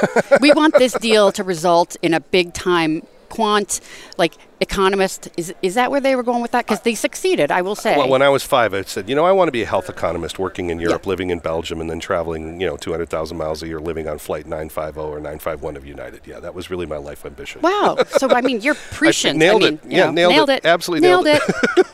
we 0.40 0.52
want 0.52 0.74
this 0.74 0.92
deal 0.94 1.32
to 1.32 1.42
result 1.42 1.96
in 2.00 2.14
a 2.14 2.20
big 2.20 2.54
time 2.54 3.02
quant, 3.30 3.80
like 4.18 4.34
economist. 4.60 5.28
Is 5.38 5.54
is 5.62 5.74
that 5.74 5.90
where 5.90 6.00
they 6.00 6.14
were 6.14 6.22
going 6.22 6.42
with 6.42 6.50
that? 6.50 6.66
Because 6.66 6.82
they 6.82 6.94
succeeded, 6.94 7.50
I 7.50 7.62
will 7.62 7.74
say. 7.74 7.96
Well, 7.96 8.08
when 8.08 8.20
I 8.20 8.28
was 8.28 8.42
five, 8.42 8.74
I 8.74 8.82
said, 8.82 9.08
you 9.08 9.14
know, 9.14 9.24
I 9.24 9.32
want 9.32 9.48
to 9.48 9.52
be 9.52 9.62
a 9.62 9.66
health 9.66 9.88
economist, 9.88 10.38
working 10.38 10.68
in 10.68 10.78
Europe, 10.78 11.04
yeah. 11.04 11.08
living 11.08 11.30
in 11.30 11.38
Belgium, 11.38 11.80
and 11.80 11.88
then 11.88 12.00
traveling, 12.00 12.60
you 12.60 12.66
know, 12.66 12.76
200,000 12.76 13.36
miles 13.36 13.62
a 13.62 13.66
year, 13.66 13.80
living 13.80 14.06
on 14.06 14.18
flight 14.18 14.46
950 14.46 15.00
or 15.00 15.16
951 15.16 15.76
of 15.76 15.86
United. 15.86 16.26
Yeah, 16.26 16.40
that 16.40 16.54
was 16.54 16.68
really 16.68 16.86
my 16.86 16.98
life 16.98 17.24
ambition. 17.24 17.62
Wow. 17.62 17.96
so 18.18 18.28
I 18.28 18.42
mean, 18.42 18.60
you're 18.60 18.74
prescient. 18.90 19.38
nailed 19.38 19.62
I 19.62 19.70
mean, 19.70 19.80
it. 19.84 19.90
Yeah, 19.90 20.06
know, 20.06 20.12
nailed, 20.12 20.32
nailed 20.32 20.50
it. 20.50 20.64
it. 20.64 20.66
Absolutely 20.66 21.08
nailed, 21.08 21.24
nailed 21.24 21.40
it. 21.48 21.86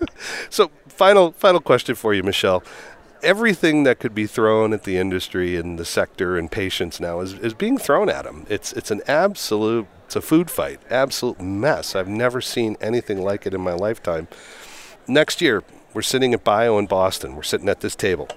it. 0.00 0.10
so 0.50 0.70
final 0.88 1.32
final 1.32 1.60
question 1.60 1.94
for 1.94 2.14
you, 2.14 2.22
Michele 2.22 2.62
everything 3.24 3.84
that 3.84 3.98
could 3.98 4.14
be 4.14 4.26
thrown 4.26 4.72
at 4.72 4.84
the 4.84 4.98
industry 4.98 5.56
and 5.56 5.78
the 5.78 5.84
sector 5.84 6.36
and 6.36 6.52
patients 6.52 7.00
now 7.00 7.20
is, 7.20 7.32
is 7.34 7.54
being 7.54 7.78
thrown 7.78 8.08
at 8.08 8.24
them. 8.24 8.46
It's 8.48 8.72
it's 8.74 8.90
an 8.90 9.00
absolute 9.08 9.86
it's 10.04 10.16
a 10.16 10.20
food 10.20 10.50
fight, 10.50 10.80
absolute 10.90 11.40
mess. 11.40 11.94
I've 11.94 12.08
never 12.08 12.40
seen 12.40 12.76
anything 12.80 13.22
like 13.22 13.46
it 13.46 13.54
in 13.54 13.60
my 13.60 13.74
lifetime. 13.74 14.28
Next 15.06 15.40
year, 15.40 15.62
we're 15.92 16.02
sitting 16.02 16.34
at 16.34 16.44
Bio 16.44 16.78
in 16.78 16.86
Boston. 16.86 17.36
We're 17.36 17.42
sitting 17.42 17.68
at 17.68 17.80
this 17.80 17.94
table, 17.94 18.28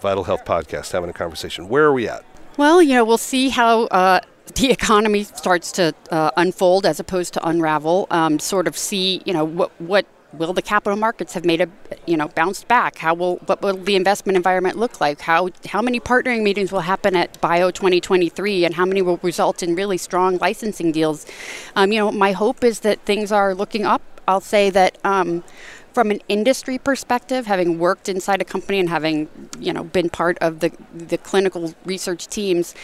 Vital 0.00 0.24
Health 0.24 0.44
Podcast, 0.44 0.92
having 0.92 1.10
a 1.10 1.12
conversation. 1.12 1.68
Where 1.68 1.84
are 1.84 1.92
we 1.92 2.08
at? 2.08 2.24
Well, 2.56 2.82
you 2.82 2.94
know, 2.94 3.04
we'll 3.04 3.18
see 3.18 3.48
how 3.48 3.84
uh, 3.84 4.20
the 4.54 4.70
economy 4.70 5.24
starts 5.24 5.72
to 5.72 5.94
uh, 6.10 6.30
unfold 6.36 6.86
as 6.86 7.00
opposed 7.00 7.34
to 7.34 7.48
unravel. 7.48 8.06
Um, 8.10 8.38
sort 8.38 8.66
of 8.66 8.76
see, 8.76 9.22
you 9.24 9.32
know, 9.32 9.44
what 9.44 9.70
what 9.78 10.06
will 10.32 10.52
the 10.52 10.62
capital 10.62 10.98
markets 10.98 11.34
have 11.34 11.44
made 11.44 11.60
a 11.60 11.68
you 12.06 12.16
know 12.16 12.28
bounced 12.28 12.68
back? 12.68 12.98
How 12.98 13.14
will 13.14 13.36
what 13.46 13.62
will 13.62 13.76
the 13.76 13.96
investment 13.96 14.36
environment 14.36 14.76
look 14.76 15.00
like? 15.00 15.20
How 15.20 15.50
how 15.66 15.82
many 15.82 16.00
partnering 16.00 16.42
meetings 16.42 16.72
will 16.72 16.80
happen 16.80 17.16
at 17.16 17.40
bio 17.40 17.70
2023 17.70 18.64
and 18.64 18.74
how 18.74 18.86
many 18.86 19.02
will 19.02 19.18
result 19.22 19.62
in 19.62 19.74
really 19.74 19.98
strong 19.98 20.38
licensing 20.38 20.92
deals? 20.92 21.26
Um, 21.76 21.92
you 21.92 21.98
know 21.98 22.10
my 22.12 22.32
hope 22.32 22.64
is 22.64 22.80
that 22.80 23.00
things 23.00 23.32
are 23.32 23.54
looking 23.54 23.84
up. 23.84 24.02
I'll 24.28 24.40
say 24.40 24.70
that 24.70 24.98
um, 25.04 25.42
from 25.92 26.10
an 26.10 26.20
industry 26.28 26.78
perspective, 26.78 27.46
having 27.46 27.78
worked 27.78 28.08
inside 28.08 28.40
a 28.40 28.44
company 28.44 28.78
and 28.78 28.88
having 28.88 29.28
you 29.58 29.72
know 29.72 29.84
been 29.84 30.08
part 30.08 30.38
of 30.40 30.60
the 30.60 30.72
the 30.94 31.18
clinical 31.18 31.74
research 31.84 32.26
teams, 32.28 32.74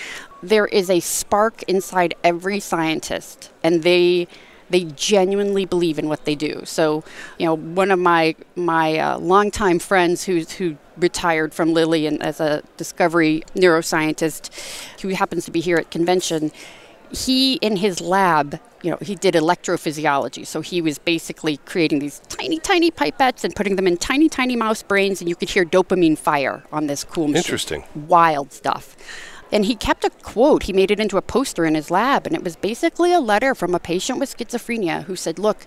there 0.42 0.66
is 0.66 0.90
a 0.90 1.00
spark 1.00 1.62
inside 1.64 2.14
every 2.22 2.60
scientist, 2.60 3.50
and 3.62 3.82
they 3.82 4.28
they 4.70 4.84
genuinely 4.84 5.64
believe 5.64 5.98
in 5.98 6.08
what 6.08 6.24
they 6.24 6.34
do. 6.34 6.62
So, 6.64 7.04
you 7.38 7.46
know, 7.46 7.56
one 7.56 7.90
of 7.90 7.98
my 7.98 8.34
my 8.56 8.98
uh, 8.98 9.18
longtime 9.18 9.78
friends 9.78 10.24
who 10.24 10.40
who 10.40 10.76
retired 10.96 11.54
from 11.54 11.72
Lilly 11.72 12.06
and 12.06 12.22
as 12.22 12.40
a 12.40 12.62
discovery 12.76 13.42
neuroscientist, 13.54 14.50
who 15.00 15.08
happens 15.10 15.44
to 15.44 15.50
be 15.50 15.60
here 15.60 15.76
at 15.76 15.90
convention, 15.90 16.50
he 17.10 17.54
in 17.54 17.76
his 17.76 18.00
lab 18.00 18.60
you 18.82 18.90
know, 18.90 18.98
he 19.00 19.14
did 19.14 19.34
electrophysiology. 19.34 20.46
So 20.46 20.60
he 20.60 20.80
was 20.80 20.98
basically 20.98 21.56
creating 21.58 21.98
these 21.98 22.20
tiny, 22.28 22.58
tiny 22.58 22.90
pipettes 22.90 23.44
and 23.44 23.54
putting 23.54 23.76
them 23.76 23.86
in 23.86 23.96
tiny, 23.96 24.28
tiny 24.28 24.56
mouse 24.56 24.82
brains, 24.82 25.20
and 25.20 25.28
you 25.28 25.36
could 25.36 25.50
hear 25.50 25.64
dopamine 25.64 26.16
fire 26.16 26.62
on 26.72 26.86
this 26.86 27.04
cool 27.04 27.28
machine. 27.28 27.38
Interesting. 27.38 27.84
Wild 27.94 28.52
stuff. 28.52 28.96
And 29.50 29.64
he 29.64 29.74
kept 29.74 30.04
a 30.04 30.10
quote, 30.10 30.64
he 30.64 30.72
made 30.72 30.90
it 30.90 31.00
into 31.00 31.16
a 31.16 31.22
poster 31.22 31.64
in 31.64 31.74
his 31.74 31.90
lab, 31.90 32.26
and 32.26 32.36
it 32.36 32.44
was 32.44 32.56
basically 32.56 33.12
a 33.12 33.20
letter 33.20 33.54
from 33.54 33.74
a 33.74 33.78
patient 33.78 34.18
with 34.18 34.36
schizophrenia 34.36 35.04
who 35.04 35.16
said, 35.16 35.38
Look, 35.38 35.66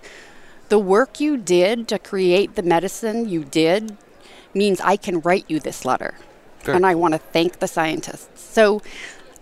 the 0.68 0.78
work 0.78 1.20
you 1.20 1.36
did 1.36 1.88
to 1.88 1.98
create 1.98 2.54
the 2.54 2.62
medicine 2.62 3.28
you 3.28 3.44
did 3.44 3.96
means 4.54 4.80
I 4.80 4.96
can 4.96 5.20
write 5.20 5.44
you 5.48 5.60
this 5.60 5.84
letter. 5.84 6.14
And 6.64 6.86
I 6.86 6.94
want 6.94 7.12
to 7.14 7.18
thank 7.18 7.58
the 7.58 7.66
scientists. 7.66 8.40
So 8.40 8.82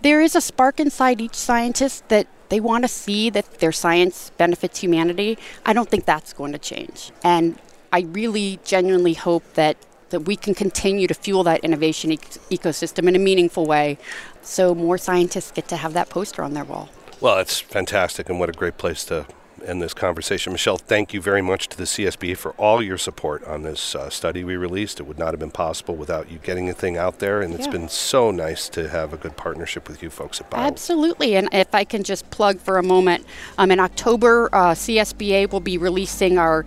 there 0.01 0.21
is 0.21 0.35
a 0.35 0.41
spark 0.41 0.79
inside 0.79 1.21
each 1.21 1.35
scientist 1.35 2.07
that 2.09 2.27
they 2.49 2.59
want 2.59 2.83
to 2.83 2.87
see 2.87 3.29
that 3.29 3.59
their 3.59 3.71
science 3.71 4.31
benefits 4.37 4.79
humanity. 4.79 5.37
I 5.65 5.73
don't 5.73 5.87
think 5.87 6.05
that's 6.05 6.33
going 6.33 6.51
to 6.51 6.57
change. 6.57 7.11
And 7.23 7.59
I 7.93 8.01
really 8.01 8.59
genuinely 8.65 9.13
hope 9.13 9.43
that 9.53 9.77
that 10.11 10.21
we 10.21 10.35
can 10.35 10.53
continue 10.53 11.07
to 11.07 11.13
fuel 11.13 11.43
that 11.43 11.59
innovation 11.61 12.11
e- 12.11 12.17
ecosystem 12.49 13.07
in 13.07 13.15
a 13.15 13.19
meaningful 13.19 13.65
way 13.65 13.97
so 14.41 14.75
more 14.75 14.97
scientists 14.97 15.51
get 15.51 15.67
to 15.67 15.75
have 15.75 15.93
that 15.93 16.09
poster 16.09 16.43
on 16.43 16.53
their 16.53 16.63
wall. 16.63 16.89
Well, 17.19 17.37
it's 17.39 17.59
fantastic, 17.59 18.29
and 18.29 18.39
what 18.39 18.49
a 18.49 18.53
great 18.53 18.77
place 18.77 19.03
to 19.05 19.27
end 19.65 19.81
this 19.81 19.93
conversation. 19.93 20.51
Michele, 20.51 20.77
thank 20.77 21.13
you 21.13 21.21
very 21.21 21.41
much 21.41 21.69
to 21.69 21.77
the 21.77 21.83
CSBA 21.83 22.37
for 22.37 22.51
all 22.53 22.81
your 22.81 22.97
support 22.97 23.43
on 23.45 23.61
this 23.61 23.95
uh, 23.95 24.09
study 24.09 24.43
we 24.43 24.55
released. 24.55 24.99
It 24.99 25.03
would 25.03 25.19
not 25.19 25.27
have 25.27 25.39
been 25.39 25.51
possible 25.51 25.95
without 25.95 26.31
you 26.31 26.39
getting 26.39 26.65
the 26.65 26.73
thing 26.73 26.97
out 26.97 27.19
there, 27.19 27.41
and 27.41 27.53
it's 27.53 27.67
been 27.67 27.89
so 27.89 28.31
nice 28.31 28.69
to 28.69 28.89
have 28.89 29.13
a 29.13 29.17
good 29.17 29.37
partnership 29.37 29.87
with 29.87 30.01
you 30.01 30.09
folks 30.09 30.41
at 30.41 30.49
Bio. 30.49 30.61
Absolutely, 30.61 31.35
and 31.35 31.49
if 31.51 31.73
I 31.73 31.83
can 31.83 32.03
just 32.03 32.29
plug 32.31 32.59
for 32.59 32.77
a 32.77 32.83
moment, 32.83 33.25
um, 33.57 33.71
in 33.71 33.79
October, 33.79 34.49
uh, 34.51 34.71
CSBA 34.71 35.51
will 35.51 35.59
be 35.59 35.77
releasing 35.77 36.37
our 36.37 36.65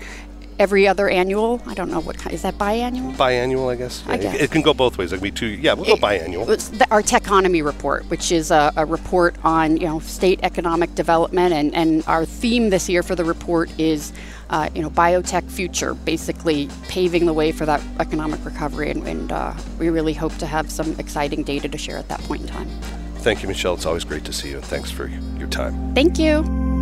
every 0.58 0.86
other 0.86 1.08
annual. 1.08 1.62
I 1.66 1.74
don't 1.74 1.90
know 1.90 2.00
what 2.00 2.18
kind. 2.18 2.34
Is 2.34 2.42
that 2.42 2.58
biannual? 2.58 3.14
Biannual, 3.16 3.72
I 3.72 3.76
guess. 3.76 4.04
I 4.06 4.16
guess. 4.16 4.34
It, 4.34 4.42
it, 4.42 4.50
can 4.50 4.62
go 4.62 4.74
both 4.74 4.98
ways. 4.98 5.12
It 5.12 5.16
can 5.16 5.22
be 5.22 5.30
two. 5.30 5.46
Yeah, 5.46 5.74
we'll 5.74 5.84
go 5.84 5.96
biannual. 5.96 6.48
It's 6.48 6.68
the, 6.68 6.90
our 6.90 7.02
TEConomy 7.02 7.64
report, 7.64 8.04
which 8.10 8.32
is 8.32 8.50
a, 8.50 8.72
a, 8.76 8.84
report 8.84 9.36
on 9.44 9.76
you 9.76 9.86
know 9.86 9.98
state 10.00 10.40
economic 10.42 10.94
development, 10.94 11.52
and, 11.52 11.74
and 11.74 12.04
our 12.06 12.24
theme 12.24 12.70
this 12.70 12.88
year 12.88 13.02
for 13.02 13.14
the 13.14 13.24
report 13.24 13.70
is. 13.78 14.12
Uh, 14.50 14.68
you 14.74 14.82
know, 14.82 14.90
biotech 14.90 15.50
future, 15.50 15.94
basically 15.94 16.68
paving 16.86 17.24
the 17.24 17.32
way 17.32 17.50
for 17.50 17.64
that 17.64 17.82
economic 17.98 18.44
recovery, 18.44 18.90
and, 18.90 19.02
and 19.08 19.32
uh, 19.32 19.54
we 19.78 19.88
really 19.88 20.12
hope 20.12 20.36
to 20.36 20.46
have 20.46 20.70
some 20.70 20.94
exciting 21.00 21.42
data 21.42 21.66
to 21.66 21.78
share 21.78 21.96
at 21.96 22.06
that 22.08 22.20
point 22.20 22.42
in 22.42 22.48
time. 22.48 22.68
Thank 23.16 23.42
you, 23.42 23.48
Michele. 23.48 23.72
It's 23.72 23.86
always 23.86 24.04
great 24.04 24.24
to 24.26 24.34
see 24.34 24.50
you, 24.50 24.56
and 24.56 24.64
thanks 24.64 24.90
for 24.90 25.06
your 25.38 25.48
time. 25.48 25.94
Thank 25.94 26.18
you. 26.18 26.73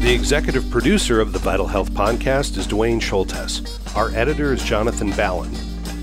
The 0.00 0.14
executive 0.14 0.70
producer 0.70 1.20
of 1.20 1.34
the 1.34 1.38
Vital 1.38 1.66
Health 1.66 1.92
podcast 1.92 2.56
is 2.56 2.66
Duane 2.66 3.00
Schulthess. 3.00 3.94
Our 3.94 4.08
editor 4.12 4.54
is 4.54 4.64
Jonathan 4.64 5.10
Ballin. 5.10 5.54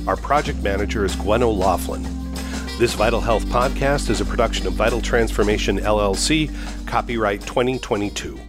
Our 0.05 0.15
project 0.15 0.61
manager 0.61 1.03
is 1.03 1.15
Gwen 1.15 1.41
O'Laughlin. 1.41 2.03
This 2.77 2.93
Vital 2.93 3.19
Health 3.19 3.43
podcast 3.45 4.11
is 4.11 4.21
a 4.21 4.25
production 4.25 4.67
of 4.67 4.73
Vital 4.73 5.01
Transformation 5.01 5.79
LLC, 5.79 6.51
copyright 6.85 7.41
2022. 7.41 8.39